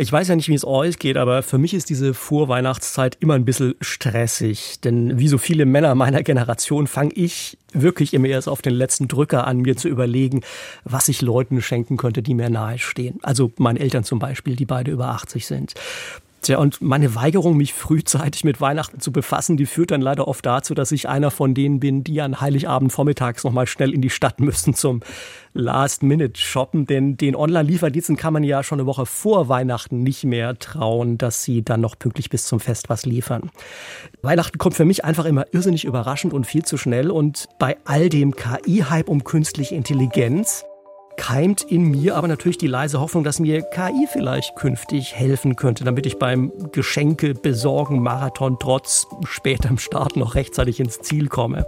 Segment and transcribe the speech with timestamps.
[0.00, 3.34] Ich weiß ja nicht, wie es euch geht, aber für mich ist diese Vorweihnachtszeit immer
[3.34, 4.78] ein bisschen stressig.
[4.84, 9.08] Denn wie so viele Männer meiner Generation fange ich wirklich immer erst auf den letzten
[9.08, 10.42] Drücker an, mir zu überlegen,
[10.84, 13.18] was ich Leuten schenken könnte, die mir nahestehen.
[13.24, 15.74] Also meinen Eltern zum Beispiel, die beide über 80 sind.
[16.40, 20.46] Tja, und meine Weigerung, mich frühzeitig mit Weihnachten zu befassen, die führt dann leider oft
[20.46, 24.10] dazu, dass ich einer von denen bin, die an Heiligabend vormittags nochmal schnell in die
[24.10, 25.00] Stadt müssen zum
[25.54, 26.86] Last-Minute-Shoppen.
[26.86, 31.42] Denn den Online-Lieferdiensten kann man ja schon eine Woche vor Weihnachten nicht mehr trauen, dass
[31.42, 33.50] sie dann noch pünktlich bis zum Fest was liefern.
[34.22, 37.10] Weihnachten kommt für mich einfach immer irrsinnig überraschend und viel zu schnell.
[37.10, 40.64] Und bei all dem KI-Hype um künstliche Intelligenz
[41.18, 45.84] keimt in mir aber natürlich die leise Hoffnung, dass mir KI vielleicht künftig helfen könnte,
[45.84, 51.66] damit ich beim Geschenke besorgen Marathon trotz späterem Start noch rechtzeitig ins Ziel komme.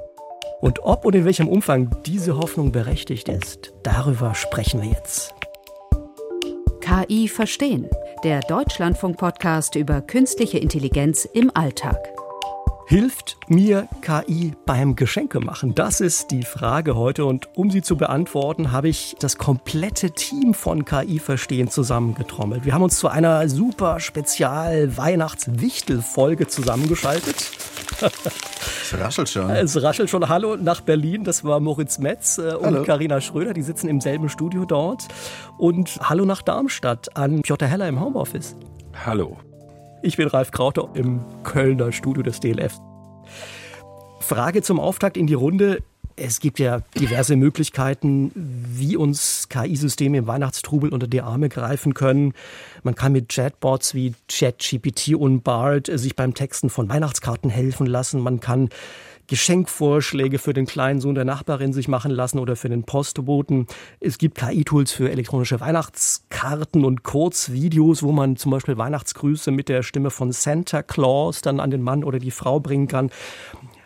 [0.60, 5.34] Und ob und in welchem Umfang diese Hoffnung berechtigt ist, darüber sprechen wir jetzt.
[6.80, 7.88] KI verstehen,
[8.24, 11.98] der Deutschlandfunk-Podcast über künstliche Intelligenz im Alltag.
[12.90, 15.76] Hilft mir KI beim Geschenke machen?
[15.76, 20.54] Das ist die Frage heute und um sie zu beantworten, habe ich das komplette Team
[20.54, 22.64] von KI Verstehen zusammengetrommelt.
[22.64, 27.52] Wir haben uns zu einer super Spezial Weihnachtswichtel-Folge zusammengeschaltet.
[28.00, 29.50] Es raschelt schon.
[29.50, 30.28] Es raschelt schon.
[30.28, 31.22] Hallo nach Berlin.
[31.22, 33.54] Das war Moritz Metz äh, und Karina Schröder.
[33.54, 35.06] Die sitzen im selben Studio dort.
[35.58, 38.56] Und hallo nach Darmstadt an Piotr Heller im Homeoffice.
[39.04, 39.36] Hallo.
[40.02, 42.78] Ich bin Ralf Krauter im Kölner Studio des DLF.
[44.20, 45.82] Frage zum Auftakt in die Runde.
[46.16, 52.32] Es gibt ja diverse Möglichkeiten, wie uns KI-Systeme im Weihnachtstrubel unter die Arme greifen können.
[52.82, 58.20] Man kann mit Chatbots wie ChatGPT und BART sich beim Texten von Weihnachtskarten helfen lassen.
[58.20, 58.70] Man kann
[59.30, 63.68] Geschenkvorschläge für den kleinen Sohn der Nachbarin sich machen lassen oder für den Postboten.
[64.00, 69.84] Es gibt KI-Tools für elektronische Weihnachtskarten und Kurzvideos, wo man zum Beispiel Weihnachtsgrüße mit der
[69.84, 73.10] Stimme von Santa Claus dann an den Mann oder die Frau bringen kann.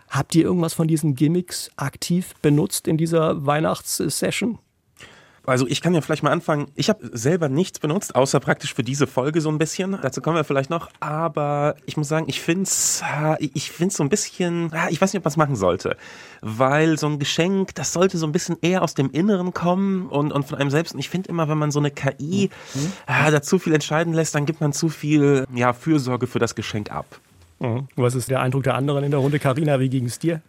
[0.08, 4.58] Habt ihr irgendwas von diesen Gimmicks aktiv benutzt in dieser Weihnachtssession?
[5.46, 6.66] Also ich kann ja vielleicht mal anfangen.
[6.74, 9.98] Ich habe selber nichts benutzt, außer praktisch für diese Folge so ein bisschen.
[10.00, 10.88] Dazu kommen wir vielleicht noch.
[11.00, 13.02] Aber ich muss sagen, ich finde es
[13.38, 15.96] ich find's so ein bisschen, ich weiß nicht, ob man es machen sollte.
[16.40, 20.32] Weil so ein Geschenk, das sollte so ein bisschen eher aus dem Inneren kommen und,
[20.32, 20.94] und von einem selbst.
[20.94, 22.92] Und ich finde immer, wenn man so eine KI mhm.
[23.06, 26.90] da zu viel entscheiden lässt, dann gibt man zu viel ja, Fürsorge für das Geschenk
[26.90, 27.06] ab.
[27.60, 27.88] Mhm.
[27.96, 29.38] Was ist der Eindruck der anderen in der Runde?
[29.38, 30.40] Karina, wie ging es dir?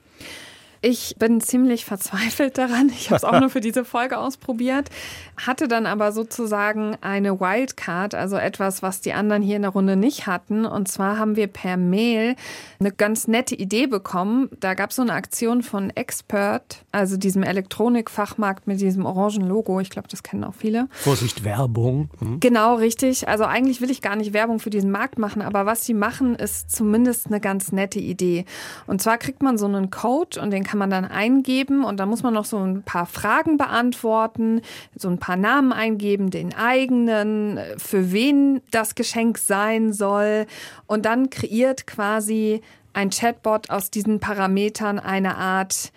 [0.81, 2.89] Ich bin ziemlich verzweifelt daran.
[2.89, 4.89] Ich habe es auch nur für diese Folge ausprobiert,
[5.37, 9.95] hatte dann aber sozusagen eine Wildcard, also etwas, was die anderen hier in der Runde
[9.95, 10.65] nicht hatten.
[10.65, 12.35] Und zwar haben wir per Mail
[12.79, 14.49] eine ganz nette Idee bekommen.
[14.59, 19.79] Da gab es so eine Aktion von Expert, also diesem Elektronikfachmarkt mit diesem orangen Logo.
[19.79, 20.87] Ich glaube, das kennen auch viele.
[20.91, 22.09] Vorsicht, Werbung.
[22.19, 22.39] Mhm.
[22.39, 23.27] Genau, richtig.
[23.27, 26.35] Also eigentlich will ich gar nicht Werbung für diesen Markt machen, aber was sie machen,
[26.35, 28.45] ist zumindest eine ganz nette Idee.
[28.87, 32.09] Und zwar kriegt man so einen Code und den kann man dann eingeben und dann
[32.09, 34.61] muss man noch so ein paar Fragen beantworten,
[34.95, 40.47] so ein paar Namen eingeben, den eigenen, für wen das Geschenk sein soll.
[40.87, 42.61] Und dann kreiert quasi
[42.91, 45.91] ein Chatbot aus diesen Parametern eine Art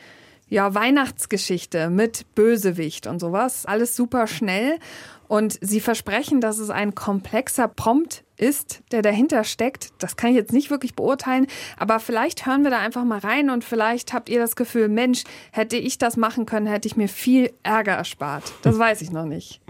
[0.48, 3.66] ja, Weihnachtsgeschichte mit Bösewicht und sowas.
[3.66, 4.78] Alles super schnell.
[5.28, 9.90] Und sie versprechen, dass es ein komplexer Prompt ist, der dahinter steckt.
[9.98, 11.46] Das kann ich jetzt nicht wirklich beurteilen,
[11.76, 15.24] aber vielleicht hören wir da einfach mal rein und vielleicht habt ihr das Gefühl, Mensch,
[15.52, 18.52] hätte ich das machen können, hätte ich mir viel Ärger erspart.
[18.62, 19.60] Das weiß ich noch nicht.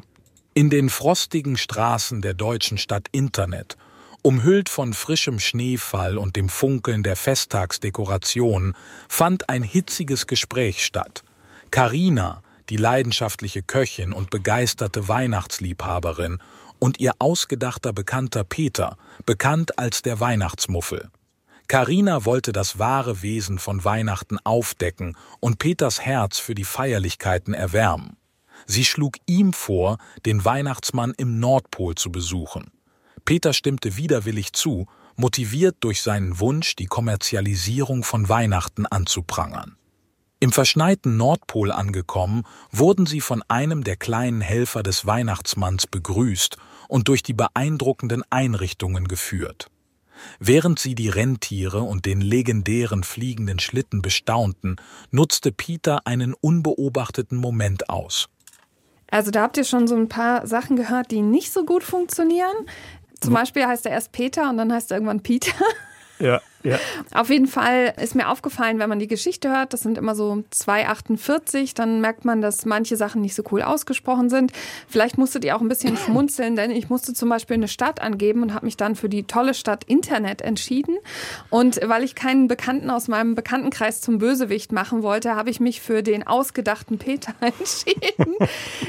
[0.55, 3.77] In den frostigen Straßen der deutschen Stadt Internet,
[4.23, 8.75] umhüllt von frischem Schneefall und dem Funkeln der Festtagsdekoration,
[9.09, 11.23] fand ein hitziges Gespräch statt.
[11.71, 16.39] Carina, die leidenschaftliche Köchin und begeisterte Weihnachtsliebhaberin,
[16.79, 18.97] und ihr ausgedachter Bekannter Peter,
[19.27, 21.11] bekannt als der Weihnachtsmuffel.
[21.67, 28.17] Carina wollte das wahre Wesen von Weihnachten aufdecken und Peters Herz für die Feierlichkeiten erwärmen.
[28.67, 32.71] Sie schlug ihm vor, den Weihnachtsmann im Nordpol zu besuchen.
[33.25, 39.78] Peter stimmte widerwillig zu, motiviert durch seinen Wunsch, die Kommerzialisierung von Weihnachten anzuprangern.
[40.41, 46.57] Im verschneiten Nordpol angekommen, wurden sie von einem der kleinen Helfer des Weihnachtsmanns begrüßt
[46.89, 49.69] und durch die beeindruckenden Einrichtungen geführt.
[50.39, 54.77] Während sie die Rentiere und den legendären fliegenden Schlitten bestaunten,
[55.11, 58.29] nutzte Peter einen unbeobachteten Moment aus.
[59.11, 62.55] Also da habt ihr schon so ein paar Sachen gehört, die nicht so gut funktionieren.
[63.21, 65.53] Zum Beispiel heißt er erst Peter und dann heißt er irgendwann Peter.
[66.21, 66.41] Ja.
[66.65, 66.78] Ja.
[67.15, 70.45] Auf jeden Fall ist mir aufgefallen, wenn man die Geschichte hört, das sind immer so
[70.53, 74.53] 2,48, dann merkt man, dass manche Sachen nicht so cool ausgesprochen sind.
[74.89, 78.43] Vielleicht musstet ihr auch ein bisschen schmunzeln, denn ich musste zum Beispiel eine Stadt angeben
[78.43, 80.97] und habe mich dann für die tolle Stadt Internet entschieden.
[81.51, 85.81] Und weil ich keinen Bekannten aus meinem Bekanntenkreis zum Bösewicht machen wollte, habe ich mich
[85.81, 88.34] für den ausgedachten Peter entschieden.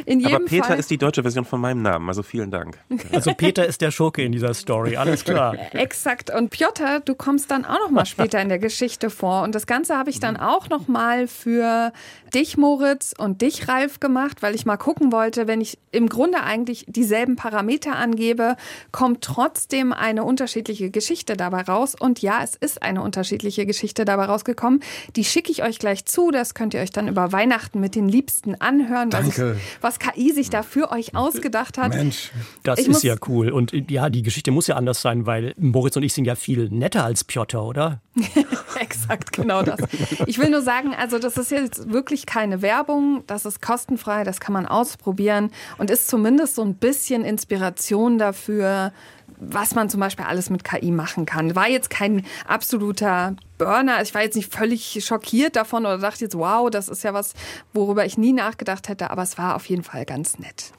[0.06, 2.78] In jedem Aber Peter Fall ist die deutsche Version von meinem Namen, also vielen Dank.
[3.12, 5.56] Also Peter ist der Schurke in dieser Story, alles klar.
[5.74, 6.34] Exakt.
[6.34, 9.44] Und Piotr, du kommst dann auch noch mal später in der Geschichte vor.
[9.44, 11.92] Und das Ganze habe ich dann auch noch mal für
[12.34, 16.44] dich, Moritz, und dich, Ralf, gemacht, weil ich mal gucken wollte, wenn ich im Grunde
[16.44, 18.56] eigentlich dieselben Parameter angebe,
[18.92, 21.96] kommt trotzdem eine unterschiedliche Geschichte dabei raus.
[22.00, 24.82] Und ja, es ist eine unterschiedliche Geschichte dabei rausgekommen.
[25.16, 26.32] Die schicke ich euch gleich zu.
[26.32, 29.44] Das könnt ihr euch dann über Weihnachten mit den Liebsten anhören, was, ich,
[29.82, 31.96] was KI sich da für euch ausgedacht hat.
[31.96, 32.32] Mensch,
[32.64, 33.50] das ich ist ja cool.
[33.50, 36.70] Und ja, die Geschichte muss ja anders sein, weil Moritz und ich sind ja viel
[36.70, 38.02] netter als Piotr, oder?
[38.80, 39.80] Exakt, genau das.
[40.26, 44.40] Ich will nur sagen, also das ist jetzt wirklich keine Werbung, das ist kostenfrei, das
[44.40, 48.94] kann man ausprobieren und ist zumindest so ein bisschen Inspiration dafür,
[49.40, 51.56] was man zum Beispiel alles mit KI machen kann.
[51.56, 54.02] War jetzt kein absoluter Burner.
[54.02, 57.34] Ich war jetzt nicht völlig schockiert davon oder dachte jetzt, wow, das ist ja was,
[57.74, 60.74] worüber ich nie nachgedacht hätte, aber es war auf jeden Fall ganz nett.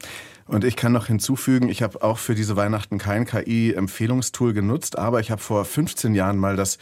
[0.51, 5.21] Und ich kann noch hinzufügen, ich habe auch für diese Weihnachten kein KI-Empfehlungstool genutzt, aber
[5.21, 6.79] ich habe vor 15 Jahren mal das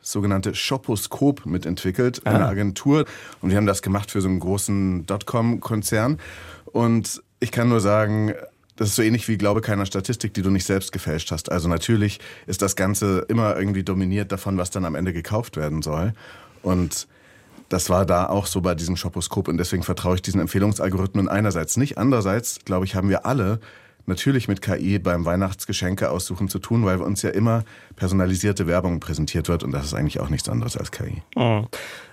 [0.00, 2.48] sogenannte Shoposkop mitentwickelt, eine ah.
[2.48, 3.04] Agentur.
[3.40, 6.18] Und wir haben das gemacht für so einen großen Dotcom-Konzern.
[6.66, 8.32] Und ich kann nur sagen,
[8.74, 11.52] das ist so ähnlich wie Glaube keiner Statistik, die du nicht selbst gefälscht hast.
[11.52, 15.82] Also natürlich ist das Ganze immer irgendwie dominiert davon, was dann am Ende gekauft werden
[15.82, 16.12] soll.
[16.64, 17.06] Und
[17.72, 21.78] das war da auch so bei diesem Shoposkop und deswegen vertraue ich diesen Empfehlungsalgorithmen einerseits
[21.78, 21.96] nicht.
[21.96, 23.60] Andererseits, glaube ich, haben wir alle
[24.04, 27.64] natürlich mit KI beim Weihnachtsgeschenke aussuchen zu tun, weil uns ja immer
[27.96, 31.22] personalisierte Werbung präsentiert wird und das ist eigentlich auch nichts anderes als KI.
[31.36, 31.64] Oh.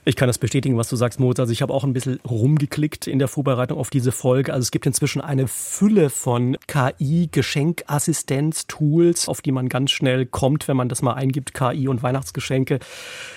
[0.06, 1.40] Ich kann das bestätigen, was du sagst, Moritz.
[1.40, 4.52] Also ich habe auch ein bisschen rumgeklickt in der Vorbereitung auf diese Folge.
[4.54, 10.76] Also es gibt inzwischen eine Fülle von KI-Geschenkassistenz-Tools, auf die man ganz schnell kommt, wenn
[10.78, 12.80] man das mal eingibt, KI und Weihnachtsgeschenke.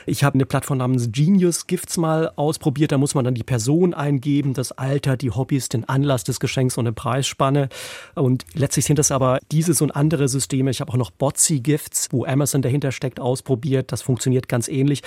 [0.07, 2.93] Ich habe eine Plattform namens Genius Gifts mal ausprobiert.
[2.93, 6.79] Da muss man dann die Person eingeben, das Alter, die Hobbys, den Anlass des Geschenks
[6.79, 7.69] und eine Preisspanne.
[8.15, 10.71] Und letztlich sind das aber dieses und andere Systeme.
[10.71, 13.93] Ich habe auch noch Botsy Gifts, wo Amazon dahinter steckt, ausprobiert.
[13.93, 15.03] Das funktioniert ganz ähnlich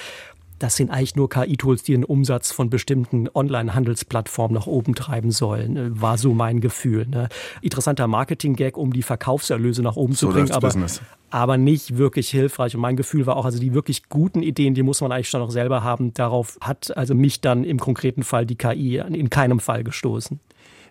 [0.60, 5.78] das sind eigentlich nur KI-Tools, die den Umsatz von bestimmten Online-Handelsplattformen nach oben treiben sollen,
[5.78, 7.08] äh, war so mein Gefühl.
[7.08, 7.30] Ne?
[7.62, 10.74] Interessanter Marketing-Gag, um die Verkaufserlöse nach oben so zu bringen, aber,
[11.30, 12.76] aber nicht wirklich hilfreich.
[12.76, 15.42] Und mein Gefühl war auch, also die wirklich guten Ideen, die muss man eigentlich schon
[15.42, 16.14] noch selber haben.
[16.14, 20.40] Darauf hat also mich dann im konkreten Fall die KI in keinem Fall gestoßen.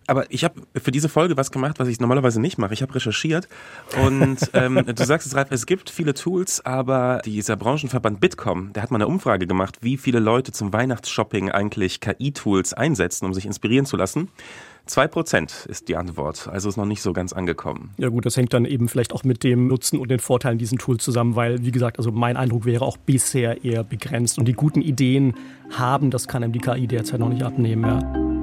[0.07, 2.75] Aber ich habe für diese Folge was gemacht, was ich normalerweise nicht mache.
[2.75, 3.49] Ich habe recherchiert
[4.05, 8.83] und ähm, du sagst es, Ralf, es gibt viele Tools, aber dieser Branchenverband Bitkom, der
[8.83, 13.47] hat mal eine Umfrage gemacht, wie viele Leute zum Weihnachtsshopping eigentlich KI-Tools einsetzen, um sich
[13.47, 14.29] inspirieren zu lassen.
[14.87, 17.93] Zwei Prozent ist die Antwort, also ist noch nicht so ganz angekommen.
[17.97, 20.77] Ja gut, das hängt dann eben vielleicht auch mit dem Nutzen und den Vorteilen diesen
[20.77, 24.53] Tools zusammen, weil, wie gesagt, also mein Eindruck wäre auch bisher eher begrenzt und die
[24.53, 25.35] guten Ideen
[25.71, 28.34] haben, das kann einem die KI derzeit noch nicht abnehmen, ja.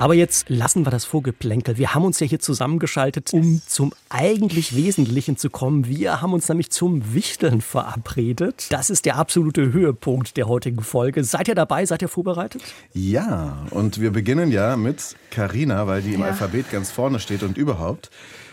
[0.00, 1.76] Aber jetzt lassen wir das Vorgeplänkel.
[1.76, 5.86] Wir haben uns ja hier zusammengeschaltet, um zum eigentlich Wesentlichen zu kommen.
[5.88, 8.68] Wir haben uns nämlich zum Wichteln verabredet.
[8.70, 11.22] Das ist der absolute Höhepunkt der heutigen Folge.
[11.22, 11.84] Seid ihr dabei?
[11.84, 12.62] Seid ihr vorbereitet?
[12.94, 16.28] Ja, und wir beginnen ja mit Carina, weil die im ja.
[16.28, 18.10] Alphabet ganz vorne steht und überhaupt.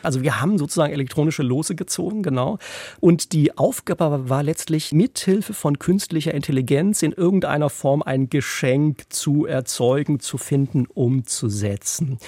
[0.07, 2.59] Also wir haben sozusagen elektronische Lose gezogen, genau.
[3.01, 9.45] Und die Aufgabe war letztlich mithilfe von künstlicher Intelligenz in irgendeiner Form ein Geschenk zu
[9.45, 12.19] erzeugen, zu finden, umzusetzen.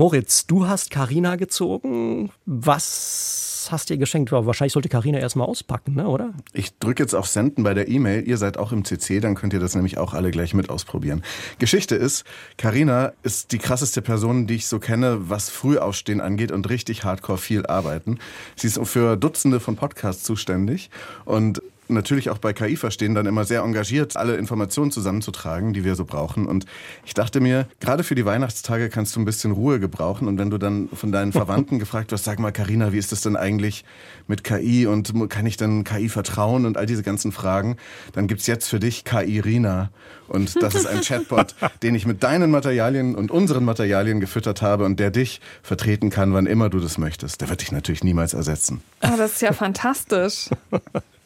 [0.00, 2.30] Moritz, du hast Karina gezogen.
[2.46, 4.30] Was hast ihr geschenkt?
[4.30, 6.34] Wahrscheinlich sollte Karina erstmal auspacken, ne, oder?
[6.52, 8.22] Ich drücke jetzt auf Senden bei der E-Mail.
[8.22, 11.24] Ihr seid auch im CC, dann könnt ihr das nämlich auch alle gleich mit ausprobieren.
[11.58, 12.22] Geschichte ist,
[12.58, 17.38] Karina ist die krasseste Person, die ich so kenne, was Frühaufstehen angeht und richtig hardcore
[17.38, 18.20] viel arbeiten.
[18.54, 20.90] Sie ist für Dutzende von Podcasts zuständig
[21.24, 25.94] und natürlich auch bei KI verstehen, dann immer sehr engagiert, alle Informationen zusammenzutragen, die wir
[25.94, 26.46] so brauchen.
[26.46, 26.66] Und
[27.04, 30.28] ich dachte mir, gerade für die Weihnachtstage kannst du ein bisschen Ruhe gebrauchen.
[30.28, 33.22] Und wenn du dann von deinen Verwandten gefragt wirst, sag mal, Karina, wie ist das
[33.22, 33.84] denn eigentlich
[34.26, 37.76] mit KI und kann ich denn KI vertrauen und all diese ganzen Fragen,
[38.12, 39.90] dann gibt's jetzt für dich KI Rina.
[40.28, 44.84] Und das ist ein Chatbot, den ich mit deinen Materialien und unseren Materialien gefüttert habe
[44.84, 47.40] und der dich vertreten kann, wann immer du das möchtest.
[47.40, 48.82] Der wird dich natürlich niemals ersetzen.
[49.02, 50.50] Oh, das ist ja fantastisch.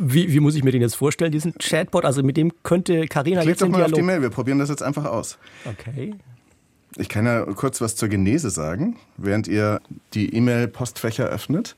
[0.00, 2.04] Wie, wie, muss ich mir den jetzt vorstellen, diesen Chatbot?
[2.04, 4.68] Also mit dem könnte Karina jetzt doch mal Dialog auf die Mail, wir probieren das
[4.68, 5.38] jetzt einfach aus.
[5.64, 6.14] Okay.
[6.96, 9.80] Ich kann ja kurz was zur Genese sagen, während ihr
[10.14, 11.76] die E-Mail-Postfächer öffnet.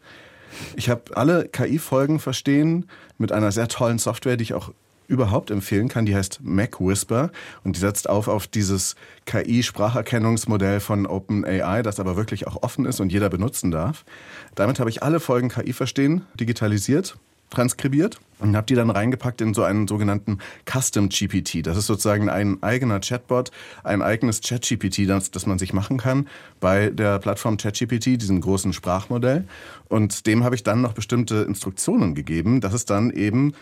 [0.77, 2.89] Ich habe alle KI-Folgen verstehen
[3.19, 4.73] mit einer sehr tollen Software, die ich auch
[5.09, 6.07] überhaupt empfehlen kann.
[6.07, 7.31] Die heißt Mac Whisper
[7.65, 8.95] und die setzt auf auf dieses
[9.27, 14.05] KI-Spracherkennungsmodell von OpenAI, das aber wirklich auch offen ist und jeder benutzen darf.
[14.55, 17.19] Damit habe ich alle Folgen KI verstehen digitalisiert
[17.51, 21.67] transkribiert und habe die dann reingepackt in so einen sogenannten Custom GPT.
[21.67, 23.51] Das ist sozusagen ein eigener Chatbot,
[23.85, 26.29] ein eigenes Chat-GPT, das, das man sich machen kann
[26.61, 29.45] bei der Plattform ChatGPT, diesem großen Sprachmodell.
[29.89, 33.55] Und dem habe ich dann noch bestimmte Instruktionen gegeben, dass es dann eben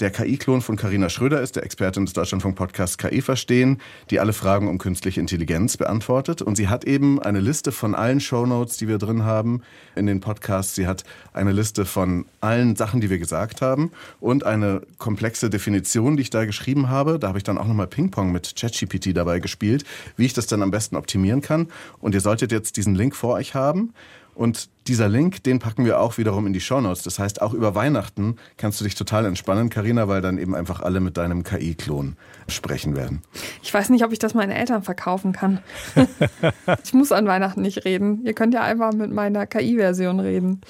[0.00, 3.78] der KI-Klon von Carina Schröder ist, der Expertin des Deutschlandfunk-Podcasts KI Verstehen,
[4.08, 6.42] die alle Fragen um künstliche Intelligenz beantwortet.
[6.42, 9.62] Und sie hat eben eine Liste von allen Shownotes, die wir drin haben
[9.94, 10.74] in den Podcasts.
[10.74, 13.90] Sie hat eine Liste von allen Sachen, die wir gesagt haben
[14.20, 17.18] und eine komplexe Definition, die ich da geschrieben habe.
[17.18, 19.84] Da habe ich dann auch nochmal Ping-Pong mit ChatGPT dabei gespielt,
[20.16, 21.68] wie ich das dann am besten optimieren kann.
[21.98, 23.92] Und ihr solltet jetzt diesen Link vor euch haben.
[24.40, 27.02] Und dieser Link, den packen wir auch wiederum in die Shownotes.
[27.02, 30.80] Das heißt, auch über Weihnachten kannst du dich total entspannen, Karina, weil dann eben einfach
[30.80, 32.16] alle mit deinem KI-Klon
[32.48, 33.20] sprechen werden.
[33.62, 35.60] Ich weiß nicht, ob ich das meinen Eltern verkaufen kann.
[36.84, 38.24] ich muss an Weihnachten nicht reden.
[38.24, 40.62] Ihr könnt ja einfach mit meiner KI-Version reden.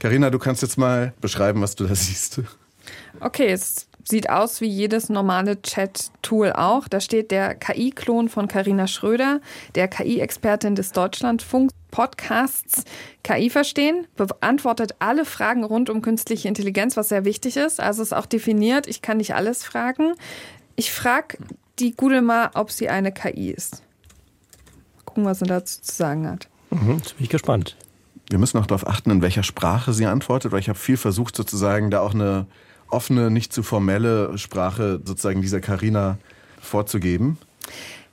[0.00, 2.40] Karina, du kannst jetzt mal beschreiben, was du da siehst.
[3.20, 6.88] Okay, es sieht aus wie jedes normale Chat-Tool auch.
[6.88, 9.40] Da steht der KI-Klon von Karina Schröder,
[9.74, 12.84] der KI-Expertin des Deutschlandfunk Podcasts
[13.22, 17.80] KI verstehen, beantwortet alle Fragen rund um künstliche Intelligenz, was sehr wichtig ist.
[17.80, 20.14] Also ist auch definiert, ich kann nicht alles fragen.
[20.76, 21.38] Ich frage
[21.78, 23.82] die Google mal, ob sie eine KI ist.
[25.04, 26.48] Gucken, was sie dazu zu sagen hat.
[26.70, 27.76] Mhm, jetzt bin ich gespannt.
[28.30, 31.34] Wir müssen auch darauf achten, in welcher Sprache sie antwortet, weil ich habe viel versucht,
[31.34, 32.46] sozusagen da auch eine
[32.90, 36.18] offene, nicht zu formelle Sprache sozusagen dieser Karina
[36.60, 37.38] vorzugeben.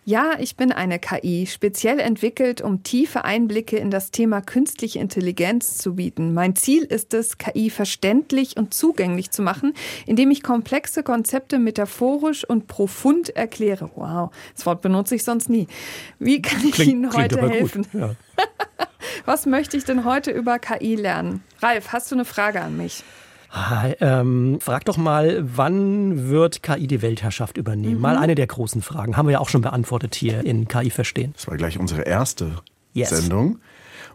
[0.07, 5.79] Ja, ich bin eine KI, speziell entwickelt, um tiefe Einblicke in das Thema künstliche Intelligenz
[5.79, 6.35] zu bieten.
[6.35, 9.73] Mein Ziel ist es, KI verständlich und zugänglich zu machen,
[10.05, 13.89] indem ich komplexe Konzepte metaphorisch und profund erkläre.
[13.95, 15.67] Wow, das Wort benutze ich sonst nie.
[16.19, 17.87] Wie kann ich klingt, Ihnen heute helfen?
[17.93, 18.15] Ja.
[19.25, 21.41] Was möchte ich denn heute über KI lernen?
[21.63, 23.03] Ralf, hast du eine Frage an mich?
[23.57, 27.95] Ah, ähm, frag doch mal, wann wird KI die Weltherrschaft übernehmen?
[27.95, 28.01] Mhm.
[28.01, 29.15] Mal eine der großen Fragen.
[29.15, 31.31] Haben wir ja auch schon beantwortet hier in KI Verstehen.
[31.37, 32.57] Das war gleich unsere erste
[32.91, 33.11] yes.
[33.11, 33.59] Sendung.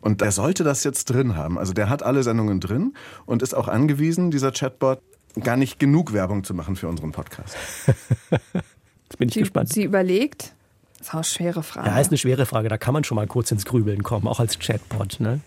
[0.03, 1.59] Und er sollte das jetzt drin haben.
[1.59, 2.93] Also der hat alle Sendungen drin
[3.25, 5.01] und ist auch angewiesen, dieser Chatbot,
[5.43, 7.57] gar nicht genug Werbung zu machen für unseren Podcast.
[8.53, 9.73] Jetzt bin ich sie, gespannt.
[9.73, 10.53] Sie überlegt.
[10.99, 11.89] Das ist auch eine schwere Frage.
[11.89, 12.69] Ja, ist eine schwere Frage.
[12.69, 15.19] Da kann man schon mal kurz ins Grübeln kommen, auch als Chatbot.
[15.19, 15.41] Ne?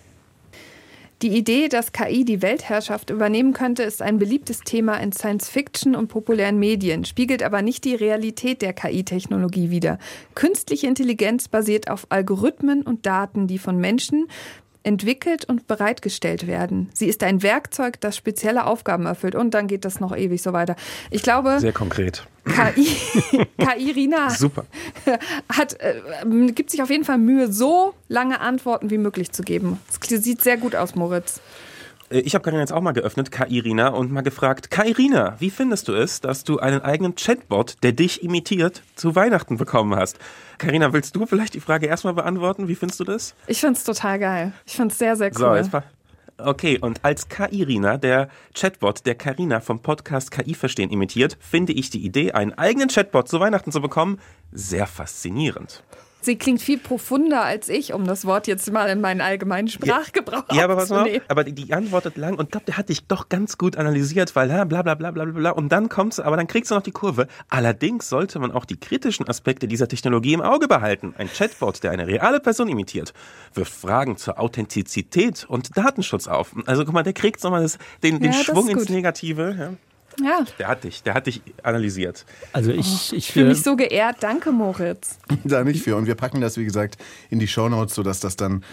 [1.24, 6.10] Die Idee, dass KI die Weltherrschaft übernehmen könnte, ist ein beliebtes Thema in Science-Fiction und
[6.10, 10.00] populären Medien, spiegelt aber nicht die Realität der KI-Technologie wider.
[10.36, 14.28] Künstliche Intelligenz basiert auf Algorithmen und Daten, die von Menschen
[14.84, 16.90] entwickelt und bereitgestellt werden.
[16.94, 19.36] Sie ist ein Werkzeug, das spezielle Aufgaben erfüllt.
[19.36, 20.76] Und dann geht das noch ewig so weiter.
[21.10, 21.60] Ich glaube.
[21.60, 22.28] Sehr konkret.
[22.46, 22.86] KI,
[23.58, 24.66] KI Rina Super.
[25.48, 26.02] Hat, äh,
[26.52, 29.80] gibt sich auf jeden Fall Mühe, so lange Antworten wie möglich zu geben.
[29.90, 31.40] Es sieht sehr gut aus, Moritz.
[32.14, 35.88] Äh, ich habe Karina jetzt auch mal geöffnet, Kairina, und mal gefragt, Kairina, wie findest
[35.88, 40.20] du es, dass du einen eigenen Chatbot, der dich imitiert, zu Weihnachten bekommen hast?
[40.60, 42.68] Karina, willst du vielleicht die Frage erstmal beantworten?
[42.68, 43.36] Wie findest du das?
[43.48, 44.54] Ich finde es total geil.
[44.66, 45.38] Ich finde es sehr, sehr cool.
[45.38, 45.72] So, jetzt
[46.38, 51.92] Okay, und als Kairina, der Chatbot, der Karina vom Podcast KI Verstehen imitiert, finde ich
[51.92, 54.20] die Idee, einen eigenen Chatbot zu Weihnachten zu bekommen,
[54.52, 55.84] sehr faszinierend.
[56.26, 60.46] Sie klingt viel profunder als ich, um das Wort jetzt mal in meinen allgemeinen Sprachgebrauch
[60.50, 63.30] ja, ja aber, was mal, aber die antwortet lang und glaube, der hat dich doch
[63.30, 66.48] ganz gut analysiert, weil ja, bla bla bla bla bla und dann kommt's, aber dann
[66.48, 67.28] kriegst du noch die Kurve.
[67.50, 71.14] Allerdings sollte man auch die kritischen Aspekte dieser Technologie im Auge behalten.
[71.18, 73.14] Ein Chatbot, der eine reale Person imitiert,
[73.54, 76.56] wirft Fragen zur Authentizität und Datenschutz auf.
[76.66, 77.68] Also guck mal, der kriegt nochmal
[78.04, 79.56] den, den ja, Schwung ins Negative.
[79.58, 79.93] Ja.
[80.22, 80.46] Ja.
[80.60, 82.26] Der hat dich, der hat dich analysiert.
[82.52, 84.18] Also ich, oh, ich fühle mich so geehrt.
[84.22, 85.18] Danke, Moritz.
[85.44, 85.96] da nicht für.
[85.96, 86.98] Und wir packen das, wie gesagt,
[87.30, 88.64] in die Shownotes, sodass das dann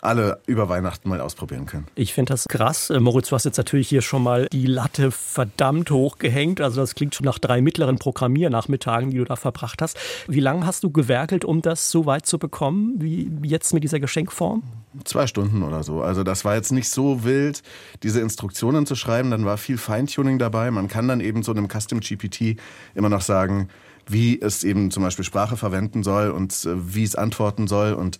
[0.00, 1.86] alle über Weihnachten mal ausprobieren können.
[1.94, 2.90] Ich finde das krass.
[2.90, 6.60] Äh, Moritz, du hast jetzt natürlich hier schon mal die Latte verdammt hoch gehängt.
[6.60, 9.98] Also das klingt schon nach drei mittleren Programmiernachmittagen, die du da verbracht hast.
[10.28, 14.00] Wie lange hast du gewerkelt, um das so weit zu bekommen, wie jetzt mit dieser
[14.00, 14.62] Geschenkform?
[15.04, 16.02] Zwei Stunden oder so.
[16.02, 17.62] Also das war jetzt nicht so wild,
[18.02, 19.30] diese Instruktionen zu schreiben.
[19.30, 20.70] Dann war viel Feintuning dabei.
[20.70, 22.58] Man kann dann eben so einem Custom GPT
[22.94, 23.68] immer noch sagen,
[24.08, 28.18] wie es eben zum Beispiel Sprache verwenden soll und äh, wie es antworten soll und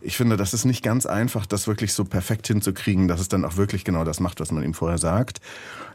[0.00, 3.44] ich finde, das ist nicht ganz einfach, das wirklich so perfekt hinzukriegen, dass es dann
[3.44, 5.40] auch wirklich genau das macht, was man ihm vorher sagt.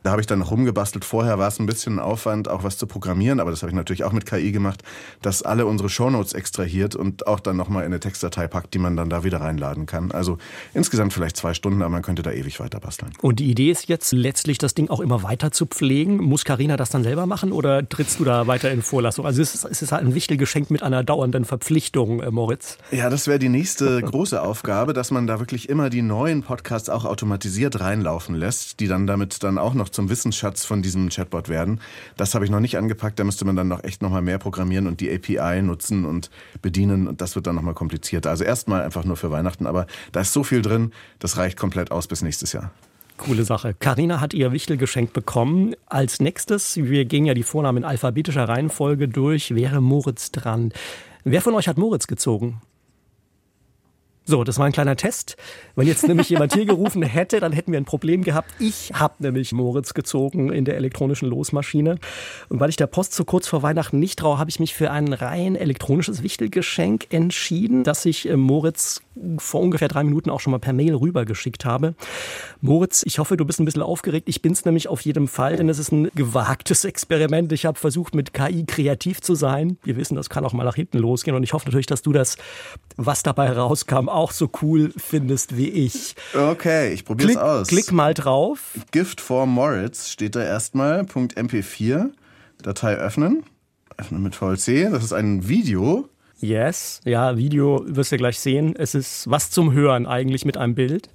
[0.03, 1.05] Da habe ich dann noch rumgebastelt.
[1.05, 4.03] Vorher war es ein bisschen Aufwand, auch was zu programmieren, aber das habe ich natürlich
[4.03, 4.83] auch mit KI gemacht,
[5.21, 8.97] dass alle unsere Shownotes extrahiert und auch dann nochmal in eine Textdatei packt, die man
[8.97, 10.11] dann da wieder reinladen kann.
[10.11, 10.37] Also
[10.73, 13.11] insgesamt vielleicht zwei Stunden, aber man könnte da ewig weiter basteln.
[13.21, 16.17] Und die Idee ist jetzt letztlich, das Ding auch immer weiter zu pflegen.
[16.17, 19.25] Muss Karina das dann selber machen oder trittst du da weiter in Vorlassung?
[19.25, 22.77] Also es ist, es ist halt ein Wichtelgeschenk mit einer dauernden Verpflichtung, äh, Moritz.
[22.91, 26.89] Ja, das wäre die nächste große Aufgabe, dass man da wirklich immer die neuen Podcasts
[26.89, 31.49] auch automatisiert reinlaufen lässt, die dann damit dann auch noch zum Wissensschatz von diesem Chatbot
[31.49, 31.79] werden.
[32.17, 33.19] Das habe ich noch nicht angepackt.
[33.19, 36.29] Da müsste man dann noch echt noch mal mehr programmieren und die API nutzen und
[36.61, 37.07] bedienen.
[37.07, 38.29] Und das wird dann noch mal komplizierter.
[38.29, 39.67] Also erstmal einfach nur für Weihnachten.
[39.67, 42.71] Aber da ist so viel drin, das reicht komplett aus bis nächstes Jahr.
[43.17, 43.73] Coole Sache.
[43.73, 45.75] Karina hat ihr Wichtelgeschenk bekommen.
[45.85, 50.73] Als nächstes, wir gehen ja die Vornamen in alphabetischer Reihenfolge durch, wäre Moritz dran.
[51.23, 52.61] Wer von euch hat Moritz gezogen?
[54.25, 55.35] So, das war ein kleiner Test.
[55.75, 58.49] Wenn jetzt nämlich jemand hier gerufen hätte, dann hätten wir ein Problem gehabt.
[58.57, 61.97] Ich habe nämlich Moritz gezogen in der elektronischen Losmaschine.
[62.47, 64.91] Und weil ich der Post so kurz vor Weihnachten nicht traue, habe ich mich für
[64.91, 69.01] ein rein elektronisches Wichtelgeschenk entschieden, das ich äh, Moritz
[69.37, 71.93] vor ungefähr drei Minuten auch schon mal per Mail rübergeschickt habe.
[72.61, 74.27] Moritz, ich hoffe, du bist ein bisschen aufgeregt.
[74.29, 77.51] Ich bin es nämlich auf jeden Fall, denn es ist ein gewagtes Experiment.
[77.51, 79.77] Ich habe versucht, mit KI kreativ zu sein.
[79.83, 81.35] Wir wissen, das kann auch mal nach hinten losgehen.
[81.35, 82.37] Und ich hoffe natürlich, dass du das,
[82.95, 86.15] was dabei rauskam, auch so cool findest wie ich.
[86.33, 87.67] Okay, ich probiere es aus.
[87.67, 88.73] Klick mal drauf.
[88.91, 91.01] Gift for Moritz steht da erstmal.
[91.01, 92.11] .mp4.
[92.61, 93.43] Datei öffnen.
[93.97, 94.89] Öffnen mit VLC.
[94.91, 96.09] Das ist ein Video.
[96.39, 96.99] Yes.
[97.05, 98.75] Ja, Video wirst du gleich sehen.
[98.75, 101.09] Es ist was zum Hören eigentlich mit einem Bild.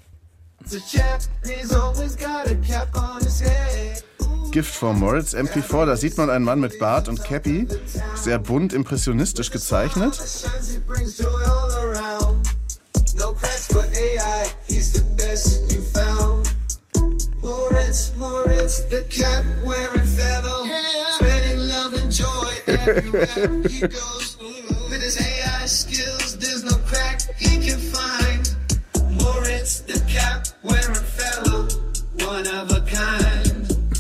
[4.51, 7.69] Gift for Moritz MP4, da sieht man einen Mann mit Bart und Cappy,
[8.15, 10.19] sehr bunt impressionistisch gezeichnet.
[17.43, 20.51] Moritz, Moritz, the cat wearing feather,
[21.15, 24.28] spreading love and joy everywhere he goes.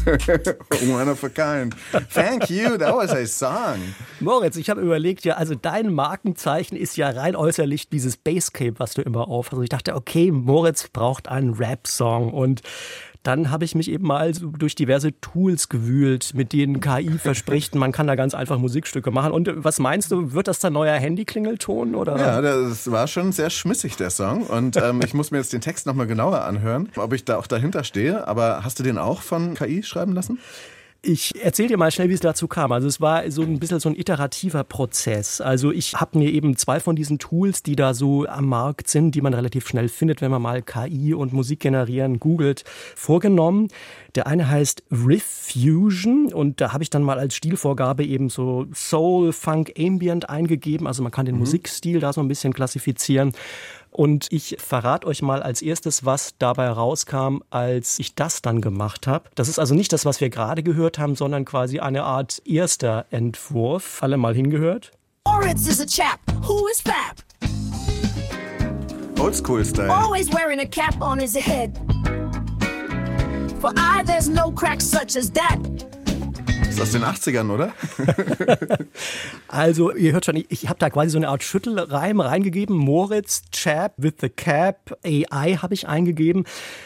[0.08, 1.74] One of a kind.
[2.10, 3.94] Thank you, that was a song.
[4.20, 8.94] Moritz, ich habe überlegt, ja, also dein Markenzeichen ist ja rein äußerlich dieses Basscape, was
[8.94, 9.52] du immer auf.
[9.52, 12.62] Also ich dachte, okay, Moritz braucht einen Rap-Song und
[13.22, 17.74] dann habe ich mich eben mal so durch diverse Tools gewühlt, mit denen KI verspricht,
[17.74, 19.32] man kann da ganz einfach Musikstücke machen.
[19.32, 21.94] Und was meinst du, wird das der neuer Handy-Klingelton?
[21.94, 24.44] Ja, das war schon sehr schmissig, der Song.
[24.44, 27.46] Und ähm, ich muss mir jetzt den Text nochmal genauer anhören, ob ich da auch
[27.46, 28.26] dahinter stehe.
[28.26, 30.38] Aber hast du den auch von KI schreiben lassen?
[31.00, 32.72] Ich erzähle dir mal schnell, wie es dazu kam.
[32.72, 35.40] Also es war so ein bisschen so ein iterativer Prozess.
[35.40, 39.14] Also ich habe mir eben zwei von diesen Tools, die da so am Markt sind,
[39.14, 42.64] die man relativ schnell findet, wenn man mal KI und Musik generieren googelt,
[42.96, 43.68] vorgenommen.
[44.16, 48.66] Der eine heißt Riff Fusion und da habe ich dann mal als Stilvorgabe eben so
[48.74, 50.88] Soul, Funk, Ambient eingegeben.
[50.88, 51.42] Also man kann den mhm.
[51.42, 53.32] Musikstil da so ein bisschen klassifizieren.
[53.90, 59.06] Und ich verrate euch mal als erstes, was dabei rauskam, als ich das dann gemacht
[59.06, 59.28] habe.
[59.34, 63.06] Das ist also nicht das, was wir gerade gehört haben, sondern quasi eine Art erster
[63.10, 64.02] Entwurf.
[64.02, 64.92] Alle mal hingehört.
[65.26, 67.22] Moritz is a chap who is fab.
[69.18, 69.90] Old school style.
[69.90, 71.78] Always wearing a cap on his head.
[73.60, 75.58] For I there's no crack such as that.
[76.78, 77.72] Ist aus den 80ern, oder?
[79.48, 82.76] also, ihr hört schon, ich, ich habe da quasi so eine Art Schüttelreim reingegeben.
[82.76, 86.44] Moritz, Chap with the Cap, AI habe ich eingegeben.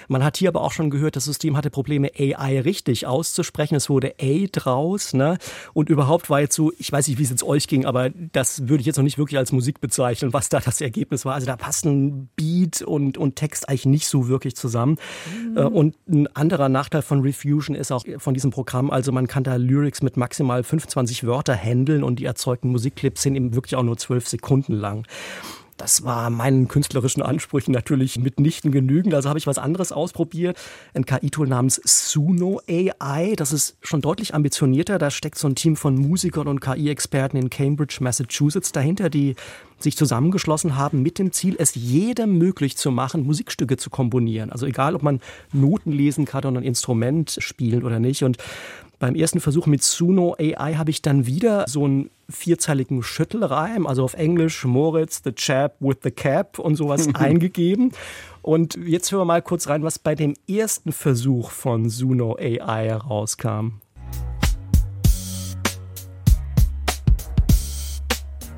[0.09, 3.75] Man hat hier aber auch schon gehört, das System hatte Probleme, AI richtig auszusprechen.
[3.75, 5.13] Es wurde A draus.
[5.13, 5.37] Ne?
[5.75, 8.69] Und überhaupt war jetzt so, ich weiß nicht, wie es jetzt euch ging, aber das
[8.69, 11.35] würde ich jetzt noch nicht wirklich als Musik bezeichnen, was da das Ergebnis war.
[11.35, 14.97] Also da passen Beat und, und Text eigentlich nicht so wirklich zusammen.
[15.51, 15.59] Mhm.
[15.59, 19.57] Und ein anderer Nachteil von Refusion ist auch von diesem Programm, also man kann da
[19.57, 23.83] Lyrics Lyrics mit maximal 25 Wörter handeln und die erzeugten Musikclips sind eben wirklich auch
[23.83, 25.07] nur zwölf Sekunden lang.
[25.77, 29.15] Das war meinen künstlerischen Ansprüchen natürlich mitnichten genügend.
[29.15, 30.57] Also habe ich was anderes ausprobiert.
[30.95, 33.35] Ein KI-Tool namens Suno AI.
[33.37, 34.99] Das ist schon deutlich ambitionierter.
[34.99, 39.35] Da steckt so ein Team von Musikern und KI-Experten in Cambridge, Massachusetts dahinter, die
[39.81, 44.53] sich zusammengeschlossen haben mit dem Ziel, es jedem möglich zu machen, Musikstücke zu komponieren.
[44.53, 45.21] Also egal, ob man
[45.53, 48.23] Noten lesen kann oder ein Instrument spielen oder nicht.
[48.23, 48.37] Und
[49.03, 54.05] beim ersten Versuch mit Suno AI habe ich dann wieder so einen vierzeiligen Schüttelreim, also
[54.05, 57.91] auf Englisch Moritz, the chap with the cap und sowas eingegeben.
[58.43, 62.87] Und jetzt hören wir mal kurz rein, was bei dem ersten Versuch von Suno AI
[62.87, 63.81] herauskam.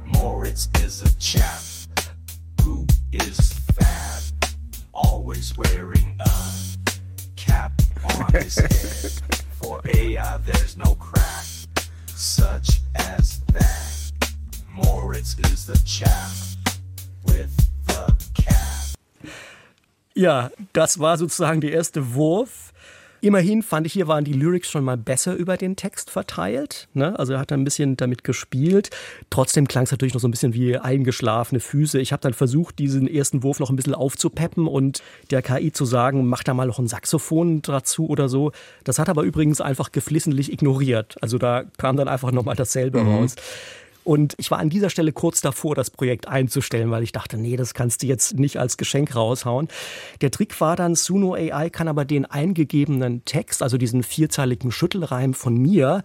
[0.05, 1.63] Moritz is a chap
[2.63, 3.55] who is
[5.45, 6.31] He's wearing a
[7.37, 7.73] cap
[8.19, 8.57] on his
[9.13, 9.24] head.
[10.17, 11.45] AI, there's no crack
[12.15, 14.13] such as that.
[14.71, 16.31] Moritz is the chap
[17.25, 17.51] with
[17.87, 18.95] the cap.
[20.15, 22.64] Ja, das war sozusagen der erste Wurf.
[23.25, 26.89] Immerhin fand ich, hier waren die Lyrics schon mal besser über den Text verteilt.
[26.93, 27.19] Ne?
[27.19, 28.91] Also er hat ein bisschen damit gespielt.
[29.31, 31.99] Trotzdem klang es natürlich noch so ein bisschen wie eingeschlafene Füße.
[32.01, 35.87] Ich habe dann versucht, diesen ersten Wurf noch ein bisschen aufzupeppen und der KI zu
[35.87, 38.53] sagen, mach da mal noch ein Saxophon dazu oder so.
[38.85, 41.17] Das hat aber übrigens einfach geflissentlich ignoriert.
[41.23, 43.09] Also da kam dann einfach nochmal dasselbe mhm.
[43.09, 43.37] raus.
[44.05, 47.57] Und ich war an dieser Stelle kurz davor, das Projekt einzustellen, weil ich dachte, nee,
[47.57, 49.69] das kannst du jetzt nicht als Geschenk raushauen.
[50.21, 55.33] Der Trick war dann, Suno AI kann aber den eingegebenen Text, also diesen vierzeiligen Schüttelreim
[55.33, 56.03] von mir,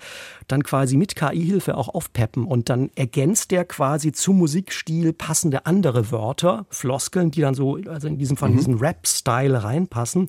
[0.47, 2.45] dann quasi mit KI-Hilfe auch aufpeppen.
[2.45, 8.07] Und dann ergänzt der quasi zum Musikstil passende andere Wörter, Floskeln, die dann so, also
[8.07, 8.57] in diesem Fall mhm.
[8.57, 10.27] diesen Rap-Style reinpassen.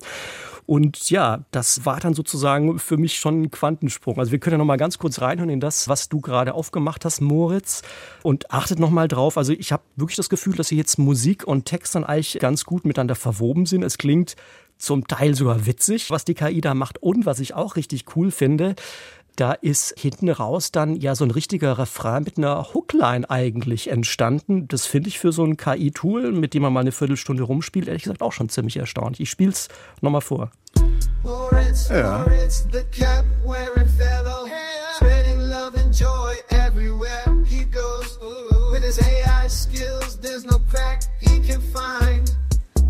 [0.71, 4.17] Und ja, das war dann sozusagen für mich schon ein Quantensprung.
[4.17, 7.03] Also wir können ja noch mal ganz kurz reinhören in das, was du gerade aufgemacht
[7.03, 7.81] hast, Moritz.
[8.23, 9.37] Und achtet noch mal drauf.
[9.37, 12.63] Also ich habe wirklich das Gefühl, dass hier jetzt Musik und Text dann eigentlich ganz
[12.63, 13.83] gut miteinander verwoben sind.
[13.83, 14.37] Es klingt
[14.77, 17.03] zum Teil sogar witzig, was die KI da macht.
[17.03, 18.75] Und was ich auch richtig cool finde,
[19.35, 24.67] da ist hinten raus dann ja so ein richtiger Refrain mit einer Hookline eigentlich entstanden.
[24.67, 28.03] Das finde ich für so ein KI-Tool, mit dem man mal eine Viertelstunde rumspielt, ehrlich
[28.03, 29.21] gesagt auch schon ziemlich erstaunlich.
[29.21, 29.67] Ich spiele es
[30.01, 30.51] nochmal vor.
[31.89, 32.19] Ja.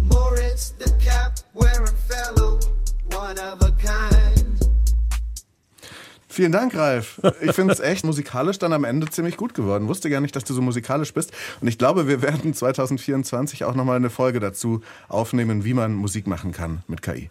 [0.03, 2.59] Moritz, the cap wearing fellow,
[3.11, 4.40] one of a kind.
[6.31, 7.19] Vielen Dank, Ralf.
[7.41, 9.89] Ich finde es echt musikalisch dann am Ende ziemlich gut geworden.
[9.89, 11.33] Wusste gar nicht, dass du so musikalisch bist.
[11.59, 16.27] Und ich glaube, wir werden 2024 auch nochmal eine Folge dazu aufnehmen, wie man Musik
[16.27, 17.29] machen kann mit KI.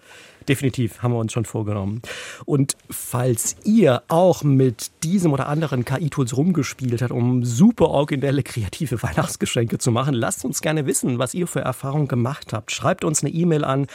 [0.48, 2.02] Definitiv, haben wir uns schon vorgenommen.
[2.44, 9.02] Und falls ihr auch mit diesem oder anderen KI-Tools rumgespielt habt, um super originelle, kreative
[9.02, 12.70] Weihnachtsgeschenke zu machen, lasst uns gerne wissen, was ihr für Erfahrungen gemacht habt.
[12.70, 13.86] Schreibt uns eine E-Mail an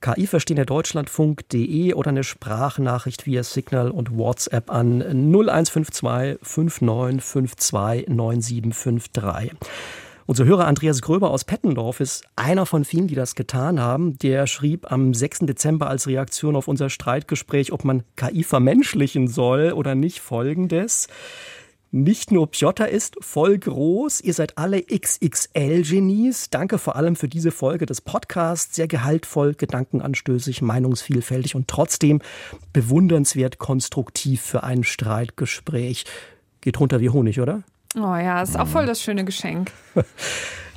[0.00, 9.52] ki-verstehen.deutschlandfunk.de oder eine Sprachnachricht via Signal und WhatsApp an 0152 5952 9753.
[10.28, 14.18] Unser Hörer Andreas Gröber aus Pettendorf ist einer von vielen, die das getan haben.
[14.18, 15.40] Der schrieb am 6.
[15.40, 21.06] Dezember als Reaktion auf unser Streitgespräch, ob man KI vermenschlichen soll oder nicht, folgendes.
[21.96, 26.50] Nicht nur Piotr ist voll groß, ihr seid alle XXL-Genies.
[26.50, 28.74] Danke vor allem für diese Folge des Podcasts.
[28.74, 32.20] Sehr gehaltvoll, gedankenanstößig, meinungsvielfältig und trotzdem
[32.74, 36.04] bewundernswert konstruktiv für ein Streitgespräch.
[36.60, 37.62] Geht runter wie Honig, oder?
[37.96, 39.72] Oh ja, ist auch voll das schöne Geschenk.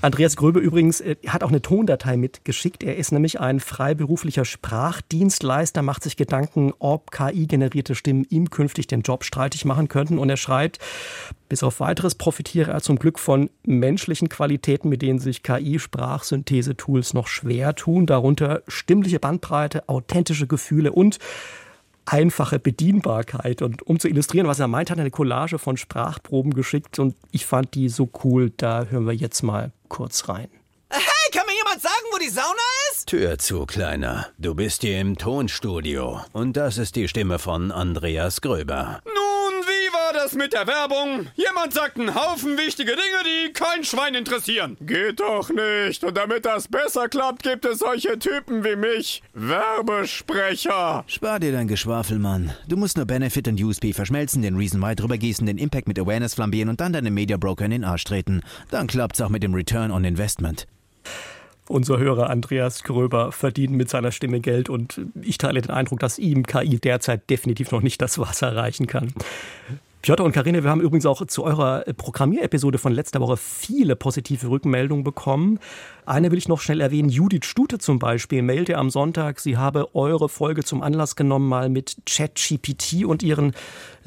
[0.02, 2.84] Andreas Gröbe übrigens äh, hat auch eine Tondatei mitgeschickt.
[2.84, 9.02] Er ist nämlich ein freiberuflicher Sprachdienstleister, macht sich Gedanken, ob KI-generierte Stimmen ihm künftig den
[9.02, 10.18] Job streitig machen könnten.
[10.18, 10.80] Und er schreibt,
[11.50, 17.28] bis auf weiteres profitiere er zum Glück von menschlichen Qualitäten, mit denen sich KI-Sprachsynthese-Tools noch
[17.28, 21.20] schwer tun, darunter stimmliche Bandbreite, authentische Gefühle und
[22.12, 23.62] einfache Bedienbarkeit.
[23.62, 27.16] Und um zu illustrieren, was er meint, hat er eine Collage von Sprachproben geschickt und
[27.32, 30.50] ich fand die so cool, da hören wir jetzt mal kurz rein.
[30.92, 32.48] Hey, kann mir jemand sagen, wo die Sauna
[32.92, 33.08] ist?
[33.08, 34.28] Tür zu, Kleiner.
[34.40, 36.22] Du bist hier im Tonstudio.
[36.34, 39.02] Und das ist die Stimme von Andreas Gröber.
[39.06, 39.29] Nun
[40.10, 41.28] war das mit der Werbung?
[41.36, 44.76] Jemand sagt einen Haufen wichtige Dinge, die kein Schwein interessieren.
[44.82, 46.04] Geht doch nicht.
[46.04, 49.22] Und damit das besser klappt, gibt es solche Typen wie mich.
[49.34, 51.04] Werbesprecher.
[51.06, 52.52] Spar dir dein Geschwafel, Mann.
[52.68, 56.00] Du musst nur Benefit und USP verschmelzen, den Reason Why drüber gießen, den Impact mit
[56.00, 58.42] Awareness flambieren und dann deinem Media Broker in den Arsch treten.
[58.72, 60.66] Dann klappt's auch mit dem Return on Investment.
[61.68, 66.18] Unser Hörer Andreas Gröber verdient mit seiner Stimme Geld und ich teile den Eindruck, dass
[66.18, 69.14] ihm KI derzeit definitiv noch nicht das Wasser reichen kann.
[70.02, 74.48] Piotr und Karine, wir haben übrigens auch zu eurer Programmierepisode von letzter Woche viele positive
[74.48, 75.60] Rückmeldungen bekommen.
[76.10, 77.10] Eine will ich noch schnell erwähnen.
[77.10, 81.70] Judith Stute zum Beispiel mailte am Sonntag, sie habe eure Folge zum Anlass genommen, mal
[81.70, 83.54] mit ChatGPT und ihren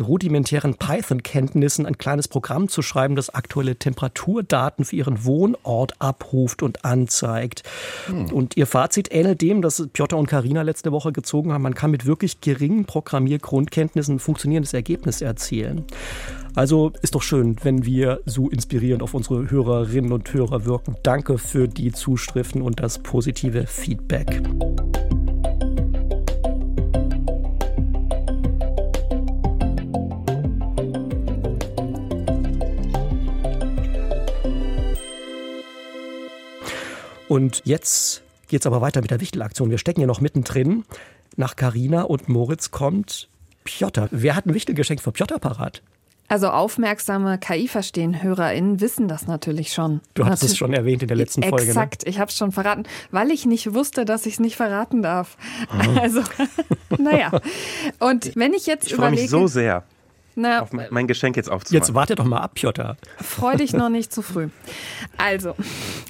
[0.01, 6.85] rudimentären Python-Kenntnissen ein kleines Programm zu schreiben, das aktuelle Temperaturdaten für ihren Wohnort abruft und
[6.85, 7.63] anzeigt.
[8.07, 8.33] Hm.
[8.33, 11.63] Und ihr Fazit ähnelt dem, das Piotr und Karina letzte Woche gezogen haben.
[11.63, 15.85] Man kann mit wirklich geringen Programmiergrundkenntnissen ein funktionierendes Ergebnis erzielen.
[16.55, 20.97] Also ist doch schön, wenn wir so inspirierend auf unsere Hörerinnen und Hörer wirken.
[21.03, 24.43] Danke für die Zuschriften und das positive Feedback.
[37.29, 39.71] Und jetzt geht's aber weiter mit der Wichtelaktion.
[39.71, 40.85] Wir stecken ja noch mittendrin.
[41.35, 43.31] Nach Karina und Moritz kommt
[43.65, 44.09] Piotr.
[44.11, 45.83] Wer hat ein Wichtelgeschenk für Piotr parat?
[46.29, 50.01] Also aufmerksame KI-Verstehen-HörerInnen wissen das natürlich schon.
[50.15, 51.65] Du hast Natürlich- es schon erwähnt in der letzten Folge.
[51.65, 51.71] Ne?
[51.71, 55.03] Exakt, ich habe es schon verraten, weil ich nicht wusste, dass ich es nicht verraten
[55.03, 55.37] darf.
[56.01, 56.23] Also,
[56.99, 57.31] naja.
[57.99, 59.85] Und wenn ich jetzt Ich freue überlege, mich so sehr,
[60.35, 61.87] na, auf mein, mein Geschenk jetzt aufzumachen.
[61.87, 62.97] Jetzt warte doch mal ab, Piotr.
[63.21, 64.49] Freu dich noch nicht zu früh.
[65.19, 65.55] Also,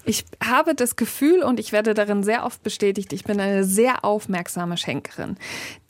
[0.05, 4.05] ich habe das Gefühl und ich werde darin sehr oft bestätigt, ich bin eine sehr
[4.05, 5.37] aufmerksame Schenkerin.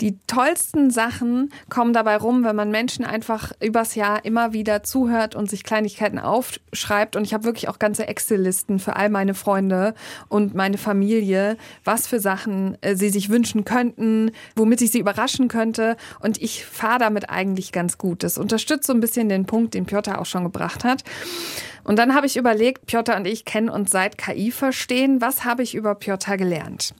[0.01, 5.35] Die tollsten Sachen kommen dabei rum, wenn man Menschen einfach übers Jahr immer wieder zuhört
[5.35, 7.16] und sich Kleinigkeiten aufschreibt.
[7.16, 9.95] Und ich habe wirklich auch ganze Excel-Listen für all meine Freunde
[10.29, 15.49] und meine Familie, was für Sachen äh, sie sich wünschen könnten, womit ich sie überraschen
[15.49, 15.97] könnte.
[16.21, 18.22] Und ich fahre damit eigentlich ganz gut.
[18.23, 21.05] Das unterstützt so ein bisschen den Punkt, den Piotr auch schon gebracht hat.
[21.85, 25.21] Und dann habe ich überlegt, Piotr und ich kennen uns seit KI verstehen.
[25.21, 26.95] Was habe ich über Piotr gelernt?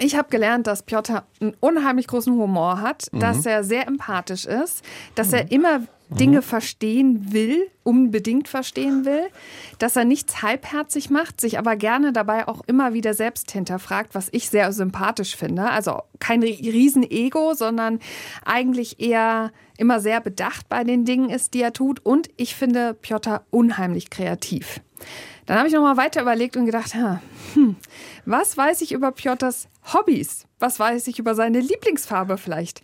[0.00, 4.84] Ich habe gelernt, dass Piotr einen unheimlich großen Humor hat, dass er sehr empathisch ist,
[5.16, 9.28] dass er immer Dinge verstehen will, unbedingt verstehen will,
[9.78, 14.28] dass er nichts halbherzig macht, sich aber gerne dabei auch immer wieder selbst hinterfragt, was
[14.32, 15.64] ich sehr sympathisch finde.
[15.64, 18.00] Also kein Riesenego, sondern
[18.44, 22.04] eigentlich eher immer sehr bedacht bei den Dingen ist, die er tut.
[22.04, 24.80] Und ich finde Piotr unheimlich kreativ.
[25.46, 26.94] Dann habe ich nochmal weiter überlegt und gedacht,
[27.54, 27.76] hm,
[28.26, 30.46] was weiß ich über Piotrs Hobbys?
[30.58, 32.82] Was weiß ich über seine Lieblingsfarbe vielleicht?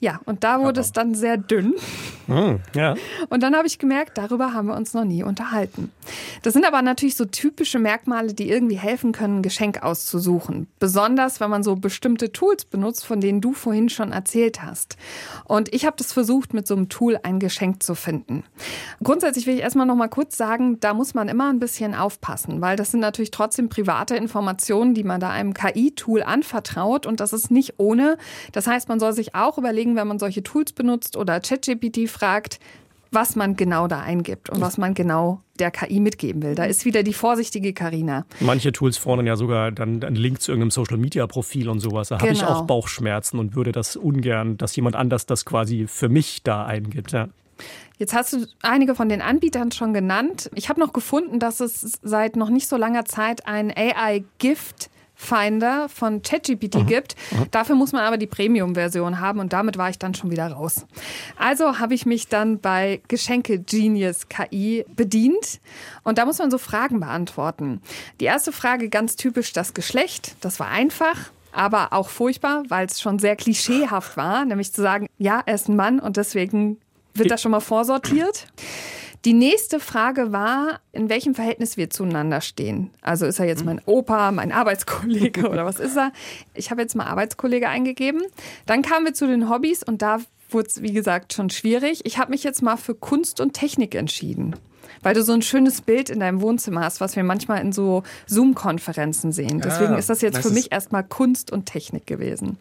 [0.00, 1.74] Ja, und da wurde es dann sehr dünn.
[2.26, 2.94] Hm, ja.
[3.28, 5.92] Und dann habe ich gemerkt, darüber haben wir uns noch nie unterhalten.
[6.42, 10.68] Das sind aber natürlich so typische Merkmale, die irgendwie helfen können, ein Geschenk auszusuchen.
[10.78, 14.96] Besonders, wenn man so bestimmte Tools benutzt, von denen du vorhin schon erzählt hast.
[15.44, 18.44] Und ich habe das versucht, mit so einem Tool ein Geschenk zu finden.
[19.02, 22.60] Grundsätzlich will ich erstmal noch mal kurz sagen, da muss man immer ein bisschen aufpassen,
[22.60, 27.32] weil das sind natürlich trotzdem private Informationen, die man da einem KI-Tool anvertraut und das
[27.32, 28.16] ist nicht ohne.
[28.52, 32.58] Das heißt, man soll sich auch überlegen, wenn man solche Tools benutzt oder ChatGPT fragt,
[33.12, 36.54] was man genau da eingibt und was man genau der KI mitgeben will.
[36.54, 38.24] Da ist wieder die vorsichtige Karina.
[38.38, 42.08] Manche Tools fordern ja sogar dann einen Link zu irgendeinem Social Media Profil und sowas.
[42.08, 42.52] Da habe ich Genau.
[42.52, 47.10] auch Bauchschmerzen und würde das ungern, dass jemand anders das quasi für mich da eingibt.
[47.12, 47.28] Ja.
[47.98, 50.48] Jetzt hast du einige von den Anbietern schon genannt.
[50.54, 54.89] Ich habe noch gefunden, dass es seit noch nicht so langer Zeit ein AI-Gift
[55.20, 57.14] Finder von ChatGPT gibt.
[57.50, 60.86] Dafür muss man aber die Premium-Version haben und damit war ich dann schon wieder raus.
[61.36, 65.60] Also habe ich mich dann bei Geschenke Genius KI bedient
[66.04, 67.82] und da muss man so Fragen beantworten.
[68.18, 70.36] Die erste Frage ganz typisch das Geschlecht.
[70.40, 71.16] Das war einfach.
[71.52, 75.68] Aber auch furchtbar, weil es schon sehr klischeehaft war, nämlich zu sagen, ja, er ist
[75.68, 76.78] ein Mann und deswegen
[77.12, 78.46] wird das schon mal vorsortiert.
[79.26, 82.90] Die nächste Frage war, in welchem Verhältnis wir zueinander stehen.
[83.02, 86.12] Also ist er jetzt mein Opa, mein Arbeitskollege oder was ist er?
[86.54, 88.22] Ich habe jetzt mal Arbeitskollege eingegeben.
[88.64, 92.00] Dann kamen wir zu den Hobbys und da wurde es, wie gesagt, schon schwierig.
[92.04, 94.56] Ich habe mich jetzt mal für Kunst und Technik entschieden.
[95.02, 98.02] Weil du so ein schönes Bild in deinem Wohnzimmer hast, was wir manchmal in so
[98.26, 99.60] Zoom-Konferenzen sehen.
[99.60, 102.58] Deswegen Ah, ist das jetzt das für mich erstmal Kunst und Technik gewesen.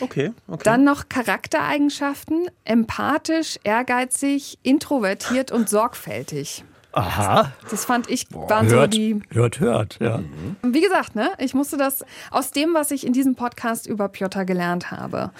[0.00, 0.62] Okay, okay.
[0.64, 2.48] Dann noch Charaktereigenschaften.
[2.64, 6.64] Empathisch, ehrgeizig, introvertiert und sorgfältig.
[6.96, 7.52] Aha.
[7.70, 9.20] Das fand ich, waren so Hört, die.
[9.30, 9.98] hört, hört.
[10.00, 10.20] Ja.
[10.62, 14.46] Wie gesagt, ne, ich musste das aus dem, was ich in diesem Podcast über Piotr
[14.46, 15.30] gelernt habe.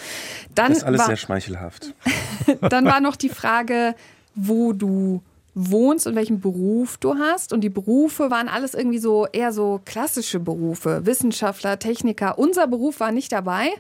[0.55, 1.95] Dann, das ist alles war, sehr schmeichelhaft.
[2.61, 3.95] dann war noch die Frage,
[4.35, 5.23] wo du
[5.57, 7.53] wohnst und welchen Beruf du hast.
[7.53, 11.07] Und die Berufe waren alles irgendwie so eher so klassische Berufe.
[11.07, 12.39] Wissenschaftler, Techniker.
[12.39, 13.71] Unser Beruf war nicht dabei.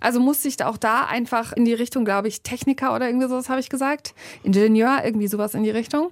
[0.00, 3.48] Also musste ich auch da einfach in die Richtung, glaube ich, Techniker oder irgendwie sowas
[3.48, 4.14] habe ich gesagt.
[4.44, 6.10] Ingenieur, irgendwie sowas in die Richtung.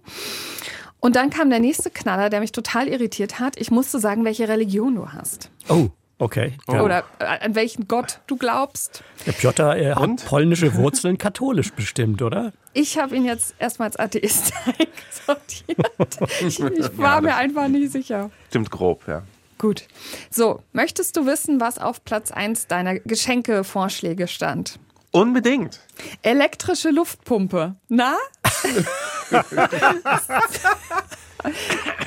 [0.99, 3.57] Und dann kam der nächste Knaller, der mich total irritiert hat.
[3.57, 5.51] Ich musste sagen, welche Religion du hast.
[5.69, 5.89] Oh,
[6.23, 6.55] okay.
[6.69, 6.83] Ja.
[6.83, 9.03] Oder äh, an welchen Gott du glaubst.
[9.27, 10.23] Der Piotr äh, Und?
[10.23, 12.53] hat polnische Wurzeln, katholisch bestimmt, oder?
[12.73, 16.19] Ich habe ihn jetzt erstmal als Atheist eingesortiert.
[16.41, 18.31] Ich, ich war mir einfach nicht sicher.
[18.49, 19.23] Stimmt grob, ja.
[19.59, 19.85] Gut.
[20.31, 24.81] So, möchtest du wissen, was auf Platz 1 deiner Geschenkevorschläge stand?
[25.13, 25.79] Unbedingt.
[26.23, 27.77] Elektrische Luftpumpe.
[27.89, 28.17] Na?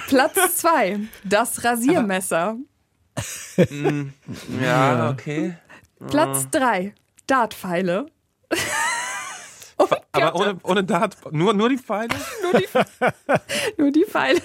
[0.07, 0.99] Platz 2.
[1.23, 2.57] Das Rasiermesser.
[4.61, 5.55] Ja, okay.
[6.09, 6.93] Platz 3.
[7.27, 8.07] Dartpfeile.
[9.77, 12.07] Oh Aber ohne, ohne Dart, nur, nur die Pfeile?
[13.77, 14.39] nur die Pfeile.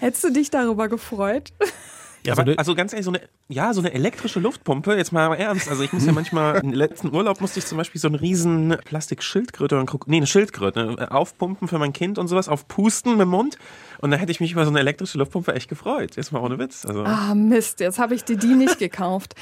[0.00, 1.52] Hättest du dich darüber gefreut?
[2.26, 5.68] Ja, Aber, also ganz ehrlich, so eine, ja, so eine elektrische Luftpumpe, jetzt mal ernst.
[5.68, 8.76] Also ich muss ja manchmal, im letzten Urlaub musste ich zum Beispiel so einen riesen
[8.84, 13.12] Plastikschildkröte oder ein Krok- nee, eine Schildkröte äh, aufpumpen für mein Kind und sowas, aufpusten
[13.12, 13.58] mit dem Mund.
[14.02, 16.16] Und da hätte ich mich über so eine elektrische Luftpumpe echt gefreut.
[16.16, 16.84] Jetzt mal ohne Witz.
[16.84, 17.04] Also.
[17.04, 19.36] Ah, Mist, jetzt habe ich dir die nicht gekauft.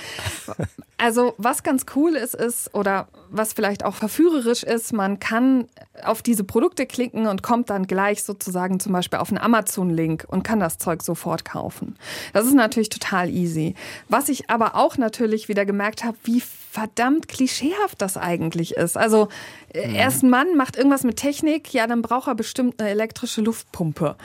[0.98, 5.64] Also, was ganz cool ist, ist, oder was vielleicht auch verführerisch ist, man kann
[6.04, 10.42] auf diese Produkte klicken und kommt dann gleich sozusagen zum Beispiel auf einen Amazon-Link und
[10.42, 11.96] kann das Zeug sofort kaufen.
[12.34, 13.74] Das ist natürlich total easy.
[14.10, 18.98] Was ich aber auch natürlich wieder gemerkt habe, wie verdammt klischeehaft das eigentlich ist.
[18.98, 19.28] Also,
[19.72, 23.40] äh, erst ein Mann macht irgendwas mit Technik, ja, dann braucht er bestimmt eine elektrische
[23.40, 24.16] Luftpumpe.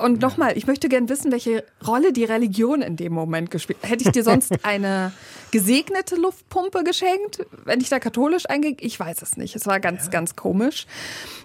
[0.00, 3.90] Und nochmal, ich möchte gern wissen, welche Rolle die Religion in dem Moment gespielt hat.
[3.90, 5.12] Hätte ich dir sonst eine
[5.50, 8.76] gesegnete Luftpumpe geschenkt, wenn ich da katholisch eingehe?
[8.80, 9.56] Ich weiß es nicht.
[9.56, 10.86] Es war ganz, ganz komisch.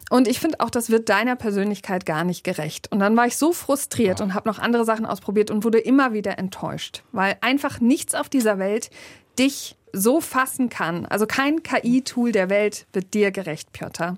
[0.09, 2.91] Und ich finde auch, das wird deiner Persönlichkeit gar nicht gerecht.
[2.91, 6.11] Und dann war ich so frustriert und habe noch andere Sachen ausprobiert und wurde immer
[6.11, 8.89] wieder enttäuscht, weil einfach nichts auf dieser Welt
[9.37, 11.05] dich so fassen kann.
[11.05, 14.17] Also kein KI-Tool der Welt wird dir gerecht, Piotr.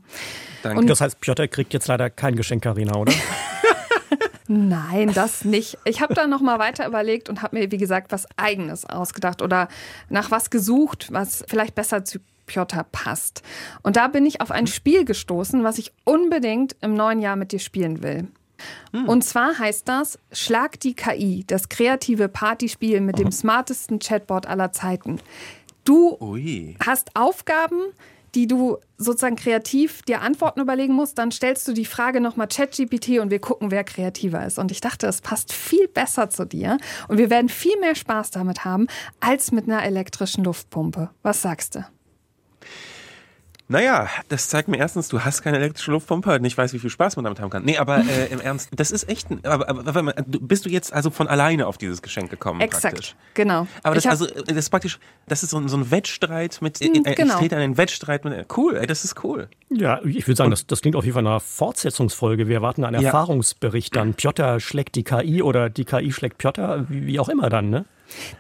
[0.64, 3.14] Und das heißt, Piotr kriegt jetzt leider kein Geschenk, Karina, oder?
[4.48, 5.78] Nein, das nicht.
[5.86, 9.42] Ich habe dann noch mal weiter überlegt und habe mir, wie gesagt, was Eigenes ausgedacht
[9.42, 9.68] oder
[10.10, 13.42] nach was gesucht, was vielleicht besser zu Piotr passt.
[13.84, 17.52] Und da bin ich auf ein Spiel gestoßen, was ich unbedingt im neuen Jahr mit
[17.52, 18.28] dir spielen will.
[18.92, 24.72] Und zwar heißt das Schlag die KI, das kreative Partyspiel mit dem smartesten Chatbot aller
[24.72, 25.20] Zeiten.
[25.84, 26.76] Du Ui.
[26.86, 27.82] hast Aufgaben,
[28.36, 33.20] die du sozusagen kreativ dir Antworten überlegen musst, dann stellst du die Frage nochmal ChatGPT
[33.20, 34.58] und wir gucken, wer kreativer ist.
[34.58, 38.32] Und ich dachte, es passt viel besser zu dir und wir werden viel mehr Spaß
[38.32, 38.88] damit haben
[39.20, 41.10] als mit einer elektrischen Luftpumpe.
[41.22, 41.86] Was sagst du?
[43.74, 46.92] Naja, das zeigt mir erstens, du hast keine elektrische Luftpumpe und ich weiß, wie viel
[46.92, 47.64] Spaß man damit haben kann.
[47.66, 50.66] Nee, aber äh, im Ernst, das ist echt ein, aber, aber, warte mal, du- bist
[50.66, 52.62] du jetzt also von alleine auf dieses Geschenk gekommen?
[52.62, 53.16] Exakt, Praktisch?
[53.34, 53.66] genau.
[53.82, 57.02] Aber das, also, das ist praktisch, das ist so ein, so ein Wettstreit mit, Hm,
[57.02, 57.34] genau.
[57.34, 59.50] es steht einen Wettstreit mit, cool, ey, das ist cool.
[59.76, 62.48] Ja, ich würde sagen, das, das klingt auf jeden Fall nach einer Fortsetzungsfolge.
[62.48, 63.08] Wir erwarten einen Ja.
[63.08, 64.14] Erfahrungsbericht dann.
[64.14, 67.86] Piotr schlägt die KI oder die KI schlägt Piotr, wie, wie auch immer dann, ne?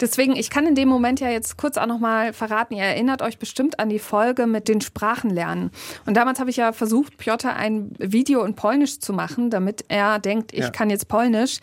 [0.01, 3.39] Deswegen, ich kann in dem Moment ja jetzt kurz auch nochmal verraten, ihr erinnert euch
[3.39, 5.71] bestimmt an die Folge mit den Sprachenlernen.
[6.05, 10.19] Und damals habe ich ja versucht, Piotr ein Video in Polnisch zu machen, damit er
[10.19, 10.69] denkt, ich Ja.
[10.69, 11.57] kann jetzt Polnisch.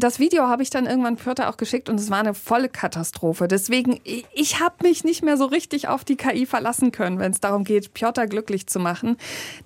[0.00, 3.48] Das Video habe ich dann irgendwann Piotr auch geschickt und es war eine volle Katastrophe.
[3.48, 7.32] Deswegen, ich- ich habe mich nicht mehr so richtig auf die KI verlassen können, wenn
[7.32, 9.16] es darum geht, Piotr glücklich zu machen.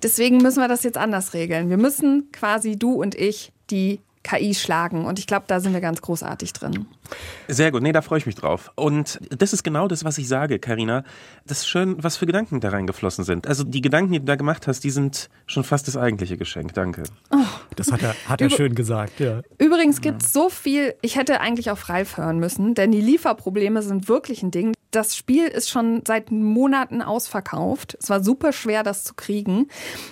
[0.03, 1.69] Deswegen müssen wir das jetzt anders regeln.
[1.69, 5.05] Wir müssen quasi du und ich die KI schlagen.
[5.05, 6.87] Und ich glaube, da sind wir ganz großartig drin.
[7.49, 8.71] Sehr gut, nee, da freue ich mich drauf.
[8.75, 11.05] Und das ist genau das, was ich sage, Karina.
[11.47, 13.47] Das ist schön, was für Gedanken da reingeflossen sind.
[13.47, 16.75] Also die Gedanken, die du da gemacht hast, die sind schon fast das eigentliche Geschenk.
[16.75, 17.03] Danke.
[17.77, 19.41] Das hat er, hat er schön gesagt, ja.
[19.59, 23.83] Übrigens gibt es so viel, ich hätte eigentlich auf Ralf hören müssen, denn die Lieferprobleme
[23.83, 24.73] sind wirklich ein Ding.
[24.93, 27.97] Das Spiel ist schon seit Monaten ausverkauft.
[28.01, 29.69] Es war super schwer, das zu kriegen.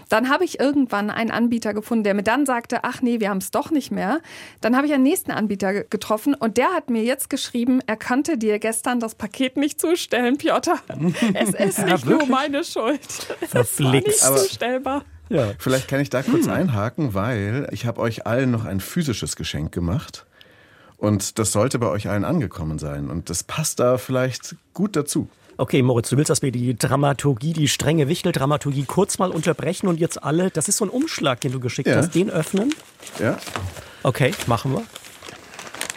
[0.08, 3.38] Dann habe ich irgendwann einen Anbieter gefunden, der mir dann sagte, ach nee, wir haben
[3.38, 4.20] es doch nicht mehr.
[4.62, 7.96] Dann habe ich einen nächsten Anbieter ge- getroffen und der hat mir jetzt geschrieben, er
[7.98, 10.78] konnte dir gestern das Paket nicht zustellen, Piotr.
[11.34, 13.00] Es ist nicht nur meine Schuld.
[13.02, 14.24] Es war nicht Verflixt.
[14.24, 15.04] Aber- zustellbar.
[15.28, 15.52] Ja.
[15.58, 19.70] Vielleicht kann ich da kurz einhaken, weil ich habe euch allen noch ein physisches Geschenk
[19.72, 20.26] gemacht.
[21.00, 23.10] Und das sollte bei euch allen angekommen sein.
[23.10, 25.28] Und das passt da vielleicht gut dazu.
[25.56, 29.98] Okay, Moritz, du willst, dass wir die Dramaturgie, die strenge Wichteldramaturgie kurz mal unterbrechen und
[29.98, 31.96] jetzt alle, das ist so ein Umschlag, den du geschickt Ja.
[31.96, 32.74] hast, den öffnen?
[33.18, 33.38] Ja?
[34.02, 34.82] Okay, machen wir.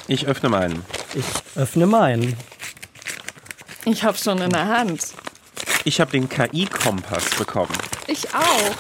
[0.08, 0.82] Ich öffne meinen.
[1.14, 2.36] Ich öffne meinen.
[3.86, 5.14] Ich habe schon in der Hand.
[5.86, 7.74] Ich habe den KI-Kompass bekommen.
[8.08, 8.76] Ich auch.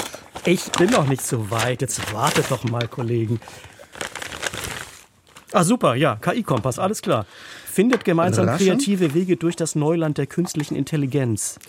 [0.45, 1.81] Ich bin noch nicht so weit.
[1.81, 3.39] Jetzt wartet doch mal, Kollegen.
[5.53, 7.25] Ah, super, ja, KI-Kompass, alles klar.
[7.71, 8.69] Findet gemeinsam Überraschend.
[8.81, 11.59] kreative Wege durch das Neuland der künstlichen Intelligenz.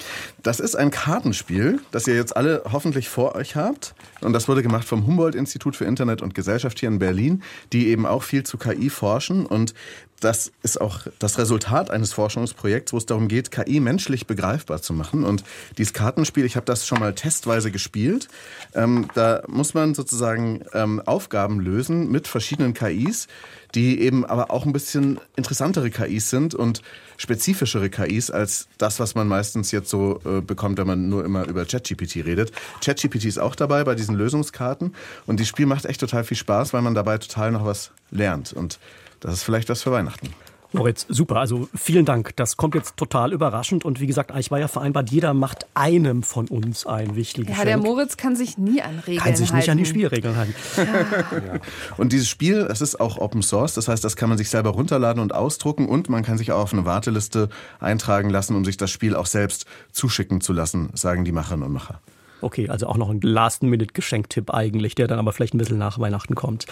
[0.42, 3.94] Das ist ein Kartenspiel, das ihr jetzt alle hoffentlich vor euch habt.
[4.24, 8.06] Und das wurde gemacht vom Humboldt-Institut für Internet und Gesellschaft hier in Berlin, die eben
[8.06, 9.46] auch viel zu KI forschen.
[9.46, 9.74] Und
[10.20, 14.94] das ist auch das Resultat eines Forschungsprojekts, wo es darum geht, KI menschlich begreifbar zu
[14.94, 15.24] machen.
[15.24, 15.44] Und
[15.76, 18.28] dieses Kartenspiel, ich habe das schon mal testweise gespielt.
[18.74, 23.28] Ähm, da muss man sozusagen ähm, Aufgaben lösen mit verschiedenen KIs,
[23.74, 26.80] die eben aber auch ein bisschen interessantere KIs sind und
[27.16, 31.46] spezifischere KIs als das, was man meistens jetzt so äh, bekommt, wenn man nur immer
[31.46, 32.52] über ChatGPT redet.
[32.82, 34.94] ChatGPT ist auch dabei bei diesen Lösungskarten
[35.26, 38.52] und das Spiel macht echt total viel Spaß, weil man dabei total noch was lernt
[38.52, 38.78] und
[39.20, 40.34] das ist vielleicht was für Weihnachten.
[40.74, 42.34] Moritz, super, also vielen Dank.
[42.36, 46.24] Das kommt jetzt total überraschend und wie gesagt, eigentlich war ja vereinbart, jeder macht einem
[46.24, 47.78] von uns ein wichtiges Ja, der.
[47.78, 49.94] Moritz kann sich nie an Regeln Kann sich nicht an die halten.
[49.94, 50.54] Spielregeln halten.
[51.96, 54.70] Und dieses Spiel, es ist auch Open Source, das heißt, das kann man sich selber
[54.70, 57.48] runterladen und ausdrucken und man kann sich auch auf eine Warteliste
[57.78, 61.72] eintragen lassen, um sich das Spiel auch selbst zuschicken zu lassen, sagen die Macherinnen und
[61.72, 62.00] Macher.
[62.44, 66.34] Okay, also auch noch ein Last-Minute-Geschenktipp eigentlich, der dann aber vielleicht ein bisschen nach Weihnachten
[66.34, 66.66] kommt.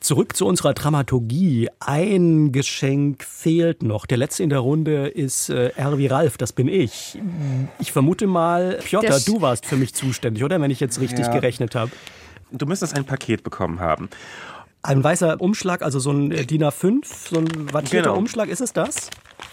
[0.00, 1.68] Zurück zu unserer Dramaturgie.
[1.80, 4.06] Ein Geschenk fehlt noch.
[4.06, 7.18] Der letzte in der Runde ist äh, R wie Ralf, das bin ich.
[7.80, 10.60] Ich vermute mal, Piotr, Das- du warst für mich zuständig, oder?
[10.60, 11.32] Wenn ich jetzt richtig Ja.
[11.32, 11.90] gerechnet habe.
[12.52, 14.08] Du müsstest ein Paket bekommen haben.
[14.82, 18.18] Ein weißer Umschlag, also so ein äh, DIN A5, so ein wattierter Genau.
[18.18, 19.10] Umschlag, ist es das?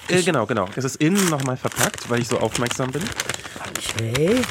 [0.10, 0.68] Äh, genau, genau.
[0.76, 3.02] Es ist innen nochmal verpackt, weil ich so aufmerksam bin.
[3.98, 4.42] Okay.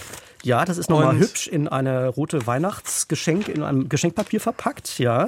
[0.45, 5.26] Ja, das ist nochmal hübsch in eine rote Weihnachtsgeschenk, in einem Geschenkpapier verpackt, ja.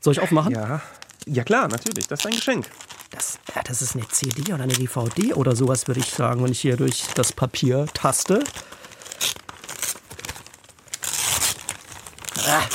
[0.00, 0.54] Soll ich aufmachen?
[0.54, 0.80] Ja.
[1.26, 2.06] Ja klar, natürlich.
[2.06, 2.66] Das ist ein Geschenk.
[3.10, 6.52] Das, ja, das ist eine CD oder eine DVD oder sowas, würde ich sagen, wenn
[6.52, 8.44] ich hier durch das Papier taste.
[12.46, 12.68] Ach,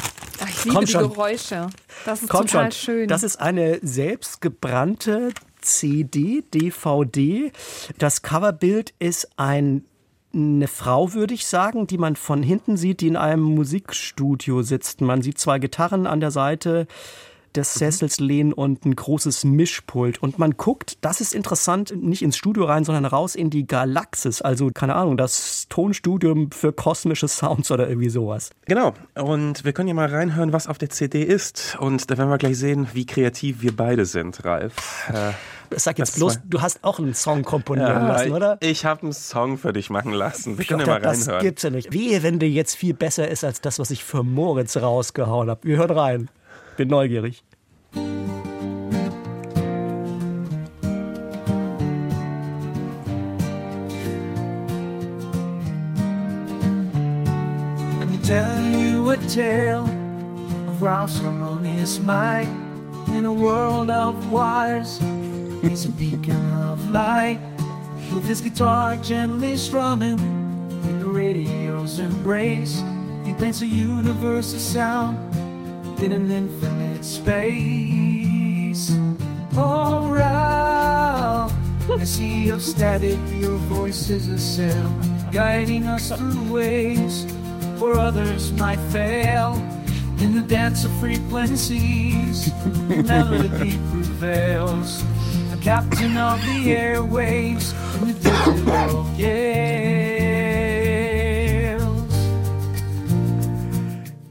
[0.50, 1.10] ich liebe Komm die schon.
[1.10, 1.70] Geräusche.
[2.04, 3.08] Das ist Komm total schon, schön.
[3.08, 5.32] das ist eine selbstgebrannte
[5.62, 7.52] CD, DVD.
[7.98, 9.86] Das Coverbild ist ein
[10.36, 15.02] eine Frau, würde ich sagen, die man von hinten sieht, die in einem Musikstudio sitzt.
[15.02, 16.88] Man sieht zwei Gitarren an der Seite
[17.56, 20.22] des Sessels lehnen und ein großes Mischpult.
[20.22, 24.42] Und man guckt, das ist interessant, nicht ins Studio rein, sondern raus in die Galaxis.
[24.42, 28.52] Also, keine Ahnung, das Tonstudium für kosmische Sounds oder irgendwie sowas.
[28.66, 28.94] Genau.
[29.16, 31.78] Und wir können ja mal reinhören, was auf der CD ist.
[31.80, 35.10] Und da werden wir gleich sehen, wie kreativ wir beide sind, Ralf.
[35.10, 35.32] Äh,
[35.78, 38.58] Sag jetzt Das bloß, du hast auch einen Song komponieren lassen, oder?
[38.62, 40.58] Ich habe einen Song für dich machen lassen.
[40.58, 41.44] Wir können ja mal das reinhören.
[41.44, 41.92] gibt's ja nicht.
[41.92, 45.62] Wehe, wenn der jetzt viel besser ist als das, was ich für Moritz rausgehauen habe.
[45.64, 46.30] Wir hören rein.
[46.78, 47.42] Bin neugierig.
[58.26, 59.86] Tell you a tale
[60.68, 62.50] of Ralph's harmonious might
[63.10, 64.98] in a world of wires.
[65.62, 67.40] He's a beacon of light
[68.12, 72.82] with his guitar gently strumming in the radio's embrace.
[73.24, 75.35] He paints a universe of sound
[76.02, 78.92] in an infinite space.
[79.56, 81.54] Oh, Ralph,
[81.90, 84.92] a sea of static, your voice is a sail,
[85.32, 87.26] guiding us through ways
[87.80, 89.54] where others might fail.
[90.20, 92.52] In the dance of frequencies,
[92.88, 95.04] melody prevails.
[95.52, 99.95] The captain of the airwaves in the digital gales.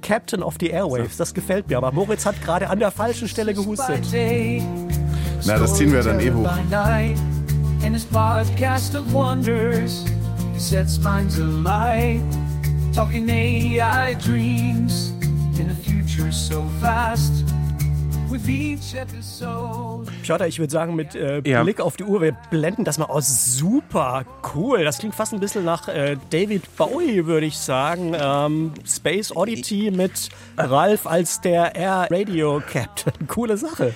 [0.05, 1.79] Captain of the Airwaves, das gefällt mir.
[1.79, 4.05] Aber Moritz hat gerade an der falschen Stelle gehustet.
[5.47, 6.49] Na, das ziehen wir dann eh hoch.
[7.85, 10.05] And his podcast of wonders
[10.57, 12.23] sets minds alight.
[12.95, 15.13] Talking AI dreams
[15.59, 17.44] in a future so fast.
[20.23, 21.63] Piotr, ich würde sagen, mit äh, Ja.
[21.63, 23.57] Blick auf die Uhr, wir blenden das mal aus.
[23.57, 24.25] Super
[24.55, 24.85] cool.
[24.85, 28.15] Das klingt fast ein bisschen nach äh, David Bowie, würde ich sagen.
[28.19, 33.13] Ähm, Space Oddity mit Ralf als der Air Radio Captain.
[33.29, 33.95] Coole Sache.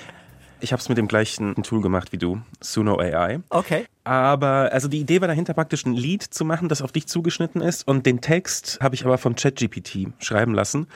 [0.60, 3.40] Ich habe es mit dem gleichen Tool gemacht wie du, Suno AI.
[3.50, 3.86] Okay.
[4.08, 7.60] Aber also die Idee war dahinter praktisch ein Lied zu machen, das auf dich zugeschnitten
[7.60, 7.86] ist.
[7.86, 10.86] Und den Text habe ich aber von ChatGPT schreiben lassen.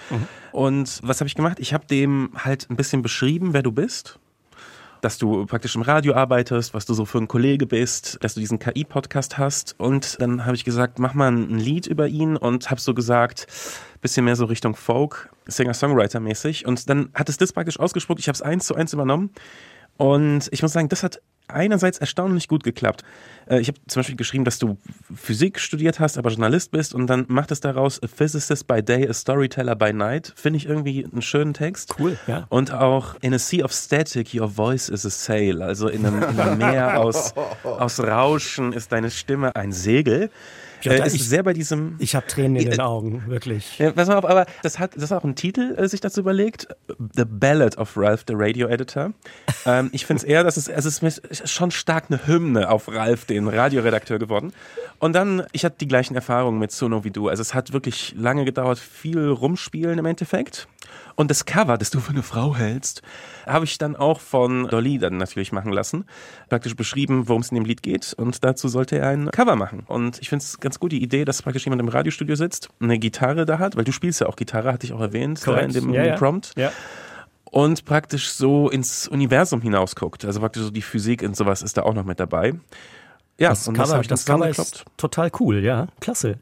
[0.50, 1.58] Und was habe ich gemacht?
[1.60, 4.18] Ich habe dem halt ein bisschen beschrieben, wer du bist.
[5.02, 8.40] Dass du praktisch im Radio arbeitest, was du so für ein Kollege bist, dass du
[8.40, 9.74] diesen KI-Podcast hast.
[9.78, 13.46] Und dann habe ich gesagt, mach mal ein Lied über ihn und habe so gesagt,
[14.00, 16.64] bisschen mehr so Richtung Folk, Singer-Songwriter-mäßig.
[16.64, 18.20] Und dann hat es das praktisch ausgespuckt.
[18.20, 19.32] Ich habe es eins zu eins übernommen.
[19.98, 21.20] Und ich muss sagen, das hat
[21.52, 23.02] einerseits erstaunlich gut geklappt.
[23.46, 24.76] Äh, Ich habe zum Beispiel geschrieben, dass du
[25.14, 29.08] Physik studiert hast, aber Journalist bist und dann macht es daraus A Physicist by Day,
[29.08, 30.32] a Storyteller by Night.
[30.36, 31.94] Finde ich irgendwie einen schönen Text.
[31.98, 32.46] Cool, ja.
[32.48, 35.62] Und auch In a Sea of Static, your voice is a sail.
[35.62, 37.34] Also in einem, in einem Meer aus,
[37.64, 40.30] aus Rauschen ist deine Stimme ein Segel.
[40.82, 43.78] Ja, Äh, ist ich- sehr bei diesem Ich habe Tränen in den Augen, wirklich.
[43.78, 46.20] ja, pass mal auf, aber das hat, das hat auch einen Titel äh, sich dazu
[46.20, 46.68] überlegt.
[47.16, 49.12] The Ballad of Ralph, the Radio Editor.
[49.66, 53.24] ähm, ich finde es eher, dass es, es ist schon stark eine Hymne auf Ralph,
[53.26, 54.52] den Radioredakteur geworden.
[54.98, 57.28] Und dann, ich hatte die gleichen Erfahrungen mit Sono wie du.
[57.28, 60.68] Also es hat wirklich lange gedauert, viel rumspielen im Endeffekt.
[61.16, 63.02] Und das Cover, das du für eine Frau hältst,
[63.46, 66.04] habe ich dann auch von Dolly dann natürlich machen lassen.
[66.48, 68.14] Praktisch beschrieben, worum es in dem Lied geht.
[68.14, 69.84] Und dazu sollte er ein Cover machen.
[69.86, 72.98] Und ich finde es ganz gut, die Idee, dass praktisch jemand im Radiostudio sitzt, eine
[72.98, 75.72] Gitarre da hat, weil du spielst ja auch Gitarre, hatte ich auch erwähnt, da in
[75.72, 76.16] dem, ja, ja.
[76.16, 76.52] Prompt.
[76.56, 76.72] Ja.
[77.44, 80.24] Und praktisch so ins Universum hinausguckt.
[80.24, 82.54] Also praktisch so die Physik und sowas ist da auch noch mit dabei.
[83.38, 85.88] Ja, Das und Cover, habe ich das dann Cover ist total cool, ja.
[86.00, 86.38] Klasse.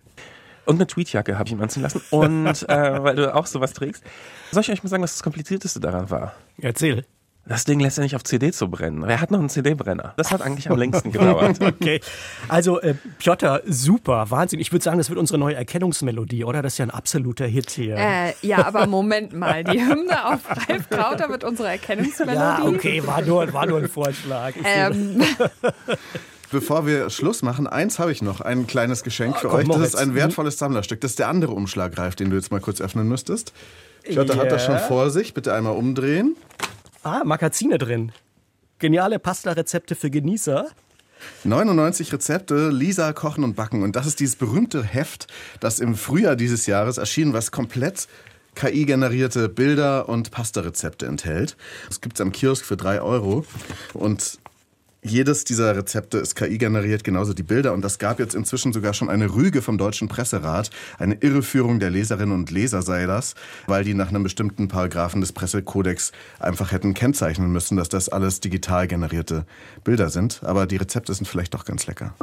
[0.70, 2.00] Und eine Tweetjacke habe ich ihm anziehen lassen.
[2.10, 4.04] Und äh, weil du auch sowas trägst.
[4.52, 6.32] Soll ich euch mal sagen, was das Komplizierteste daran war?
[6.58, 7.04] Erzähl.
[7.46, 9.02] Das Ding lässt ja nicht auf CD zu brennen.
[9.04, 10.12] Wer hat noch einen CD-Brenner?
[10.16, 11.60] Das hat eigentlich am längsten gedauert.
[11.64, 12.00] okay.
[12.46, 14.60] Also, äh, Piotr, super, Wahnsinn.
[14.60, 16.62] Ich würde sagen, das wird unsere neue Erkennungsmelodie, oder?
[16.62, 17.96] Das ist ja ein absoluter Hit hier.
[17.96, 19.64] Äh, ja, aber Moment mal.
[19.64, 22.36] Die Hymne auf Ralf Krauter wird unsere Erkennungsmelodie.
[22.36, 24.54] Ja, okay, war nur, war nur ein Vorschlag.
[24.62, 25.20] Ähm,
[26.52, 29.66] Bevor wir Schluss machen, eins habe ich noch, ein kleines Geschenk für komm, euch.
[29.68, 29.94] Das Moritz.
[29.94, 31.00] ist ein wertvolles Sammlerstück.
[31.00, 33.52] Das ist der andere Umschlag, Ralf, den du jetzt mal kurz öffnen müsstest.
[34.02, 35.34] Piotr hat das schon vor sich.
[35.34, 36.36] Bitte einmal umdrehen.
[37.02, 38.12] Ah, Magazine drin.
[38.78, 40.68] Geniale Pasta-Rezepte für Genießer.
[41.44, 43.82] 99 Rezepte, Lisa kochen und backen.
[43.82, 45.26] Und das ist dieses berühmte Heft,
[45.60, 48.08] das im Frühjahr dieses Jahres erschien, was komplett
[48.54, 51.56] KI-generierte Bilder und Pasta-Rezepte enthält.
[51.88, 53.44] Das gibt's am Kiosk für drei Euro.
[53.94, 54.38] Und
[55.02, 57.72] jedes dieser Rezepte ist KI-generiert, genauso die Bilder.
[57.72, 60.70] Und das gab jetzt inzwischen sogar schon eine Rüge vom Deutschen Presserat.
[60.98, 63.34] Eine Irreführung der Leserinnen und Leser sei das,
[63.66, 68.40] weil die nach einem bestimmten Paragraphen des Pressekodex einfach hätten kennzeichnen müssen, dass das alles
[68.40, 69.46] digital generierte
[69.84, 70.42] Bilder sind.
[70.44, 72.14] Aber die Rezepte sind vielleicht doch ganz lecker.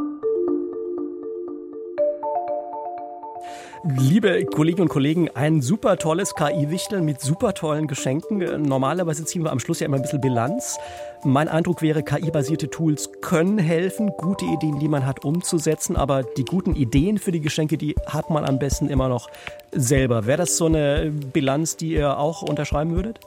[3.95, 8.63] Liebe Kolleginnen und Kollegen, ein super tolles KI-Wichteln mit super tollen Geschenken.
[8.63, 10.77] Normalerweise ziehen wir am Schluss ja immer ein bisschen Bilanz.
[11.23, 15.95] Mein Eindruck wäre, KI-basierte Tools können helfen, gute Ideen, die man hat, umzusetzen.
[15.95, 19.29] Aber die guten Ideen für die Geschenke, die hat man am besten immer noch
[19.71, 20.25] selber.
[20.25, 23.21] Wäre das so eine Bilanz, die ihr auch unterschreiben würdet?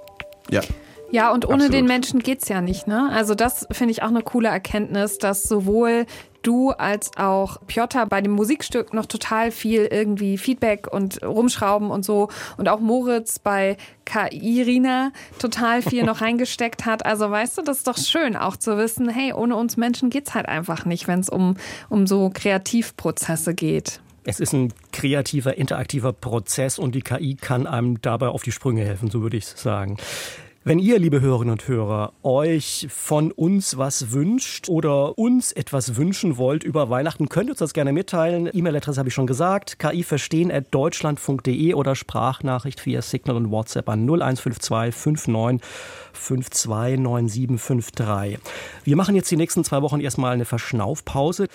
[0.50, 0.60] Ja.
[1.12, 1.74] Ja, und ohne Absolut.
[1.74, 3.10] den Menschen geht's ja nicht, ne?
[3.12, 6.06] Also das finde ich auch eine coole Erkenntnis, dass sowohl
[6.42, 12.04] du als auch Piotr bei dem Musikstück noch total viel irgendwie Feedback und rumschrauben und
[12.04, 13.76] so und auch Moritz bei
[14.30, 17.04] Irina total viel noch reingesteckt hat.
[17.04, 20.34] Also weißt du, das ist doch schön auch zu wissen, hey, ohne uns Menschen geht's
[20.34, 21.56] halt einfach nicht, wenn es um,
[21.88, 24.00] um so Kreativprozesse geht.
[24.24, 28.84] Es ist ein kreativer, interaktiver Prozess und die KI kann einem dabei auf die Sprünge
[28.84, 29.96] helfen, so würde ich sagen.
[30.62, 36.36] Wenn ihr, liebe Hörerinnen und Hörer, euch von uns was wünscht oder uns etwas wünschen
[36.36, 38.50] wollt über Weihnachten, könnt ihr uns das gerne mitteilen.
[38.52, 45.62] E-Mail-Adresse habe ich schon gesagt, kiverstehen.deutschland.de oder Sprachnachricht via Signal und WhatsApp an 0152 59
[46.14, 48.38] 529753.
[48.84, 51.48] Wir machen jetzt die nächsten zwei Wochen erstmal eine Verschnaufpause.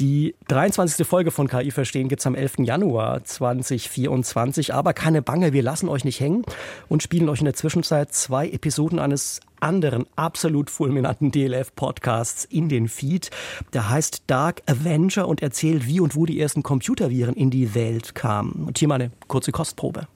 [0.00, 1.06] Die 23.
[1.06, 2.58] Folge von KI Verstehen gibt's am 11.
[2.58, 4.74] Januar 2024.
[4.74, 6.44] Aber keine Bange, wir lassen euch nicht hängen
[6.88, 12.88] und spielen euch in der Zwischenzeit zwei Episoden eines anderen absolut fulminanten DLF-Podcasts in den
[12.88, 13.30] Feed.
[13.72, 18.14] Der heißt Dark Avenger und erzählt, wie und wo die ersten Computerviren in die Welt
[18.14, 18.64] kamen.
[18.66, 20.08] Und hier mal eine kurze Kostprobe.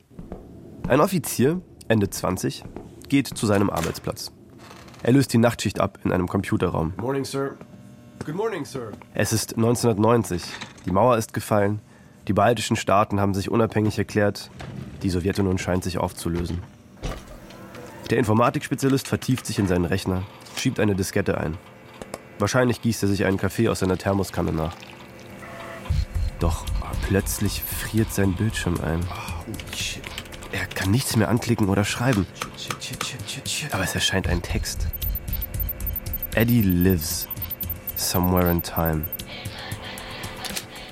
[0.88, 2.64] Ein Offizier, Ende 20,
[3.10, 4.32] geht zu seinem Arbeitsplatz.
[5.02, 6.94] Er löst die Nachtschicht ab in einem Computerraum.
[6.96, 7.56] Morning, sir.
[8.24, 8.92] Good morning, sir.
[9.12, 10.42] Es ist 1990.
[10.86, 11.80] Die Mauer ist gefallen.
[12.28, 14.50] Die baltischen Staaten haben sich unabhängig erklärt.
[15.02, 16.62] Die Sowjetunion scheint sich aufzulösen.
[18.10, 20.22] Der Informatikspezialist vertieft sich in seinen Rechner,
[20.56, 21.56] schiebt eine Diskette ein.
[22.38, 24.74] Wahrscheinlich gießt er sich einen Kaffee aus seiner Thermoskanne nach.
[26.40, 26.64] Doch
[27.06, 29.00] plötzlich friert sein Bildschirm ein.
[30.52, 32.26] Er kann nichts mehr anklicken oder schreiben.
[33.70, 34.88] Aber es erscheint ein Text.
[36.34, 37.28] Eddie lives
[37.96, 39.04] somewhere in time.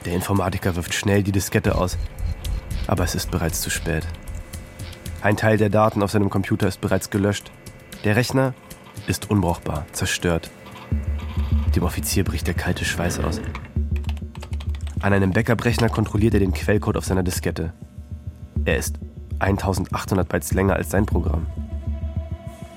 [0.04, 1.96] Der Informatiker wirft schnell die Diskette aus,
[2.86, 4.06] aber es ist bereits zu spät.
[5.20, 7.50] Ein Teil der Daten auf seinem Computer ist bereits gelöscht.
[8.04, 8.54] Der Rechner
[9.06, 10.50] ist unbrauchbar, zerstört.
[11.74, 13.40] Dem Offizier bricht der kalte Schweiß aus.
[15.00, 17.72] An einem Backup-Rechner kontrolliert er den Quellcode auf seiner Diskette.
[18.64, 18.98] Er ist
[19.39, 21.47] 1800 Bytes länger als sein Programm.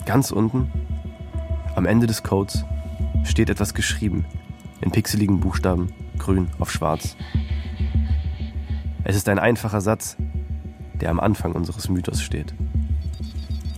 [0.05, 0.71] Ganz unten,
[1.75, 2.65] am Ende des Codes,
[3.23, 4.25] steht etwas geschrieben,
[4.81, 7.15] in pixeligen Buchstaben, grün auf schwarz.
[9.03, 10.17] Es ist ein einfacher Satz,
[10.99, 12.53] der am Anfang unseres Mythos steht.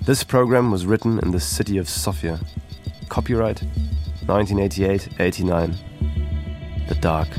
[0.05, 2.39] This program was written in the city of Sofia.
[3.07, 3.65] Copyright
[4.27, 5.75] 1988-89.
[6.89, 7.29] The Dark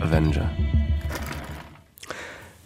[0.00, 0.50] Avenger.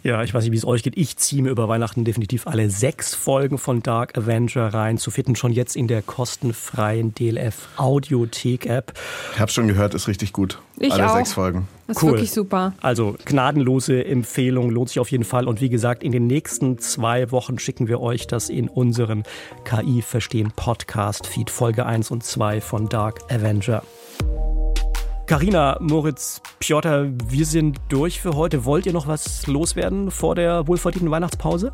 [0.05, 0.95] Ja, ich weiß nicht, wie es euch geht.
[0.97, 4.99] Ich ziehe mir über Weihnachten definitiv alle sechs Folgen von Dark Avenger rein.
[4.99, 8.93] Zu finden schon jetzt in der kostenfreien DLF Audiothek App.
[9.33, 10.59] Ich habe schon gehört, ist richtig gut.
[10.77, 11.15] Ich Alle auch.
[11.15, 11.67] sechs Folgen.
[11.87, 12.73] Das ist wirklich super.
[12.83, 15.47] Also gnadenlose Empfehlung, lohnt sich auf jeden Fall.
[15.47, 19.23] Und wie gesagt, in den nächsten zwei Wochen schicken wir euch das in unseren
[19.63, 23.81] KI Verstehen Podcast Feed Folge 1 und 2 von Dark Avenger.
[25.27, 28.63] Karina, Moritz, Piotr, wir sind durch für heute.
[28.63, 31.73] Wollt ihr noch was loswerden vor der wohlverdienten Weihnachtspause?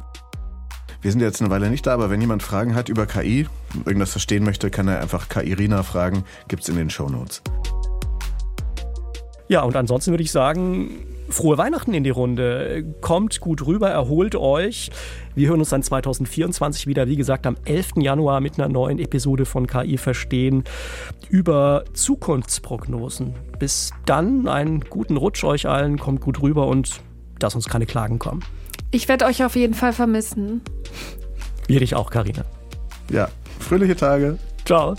[1.01, 3.49] Wir sind jetzt eine Weile nicht da, aber wenn jemand Fragen hat über KI,
[3.85, 6.23] irgendwas verstehen möchte, kann er einfach KI-Rina fragen.
[6.47, 7.41] Gibt's in den Shownotes.
[9.49, 12.83] Ja, und ansonsten würde ich sagen, frohe Weihnachten in die Runde.
[13.01, 14.89] Kommt gut rüber, erholt euch.
[15.35, 17.91] Wir hören uns dann 2024 wieder, wie gesagt, am 11.
[17.97, 20.63] Januar mit einer neuen Episode von KI Verstehen
[21.29, 23.35] über Zukunftsprognosen.
[23.59, 27.01] Bis dann, einen guten Rutsch euch allen, kommt gut rüber und
[27.39, 28.43] dass uns keine Klagen kommen.
[28.91, 30.61] Ich werde euch auf jeden Fall vermissen.
[31.67, 32.43] Wir dich auch, Karina.
[33.09, 33.29] Ja,
[33.59, 34.37] fröhliche Tage.
[34.65, 34.95] Ciao.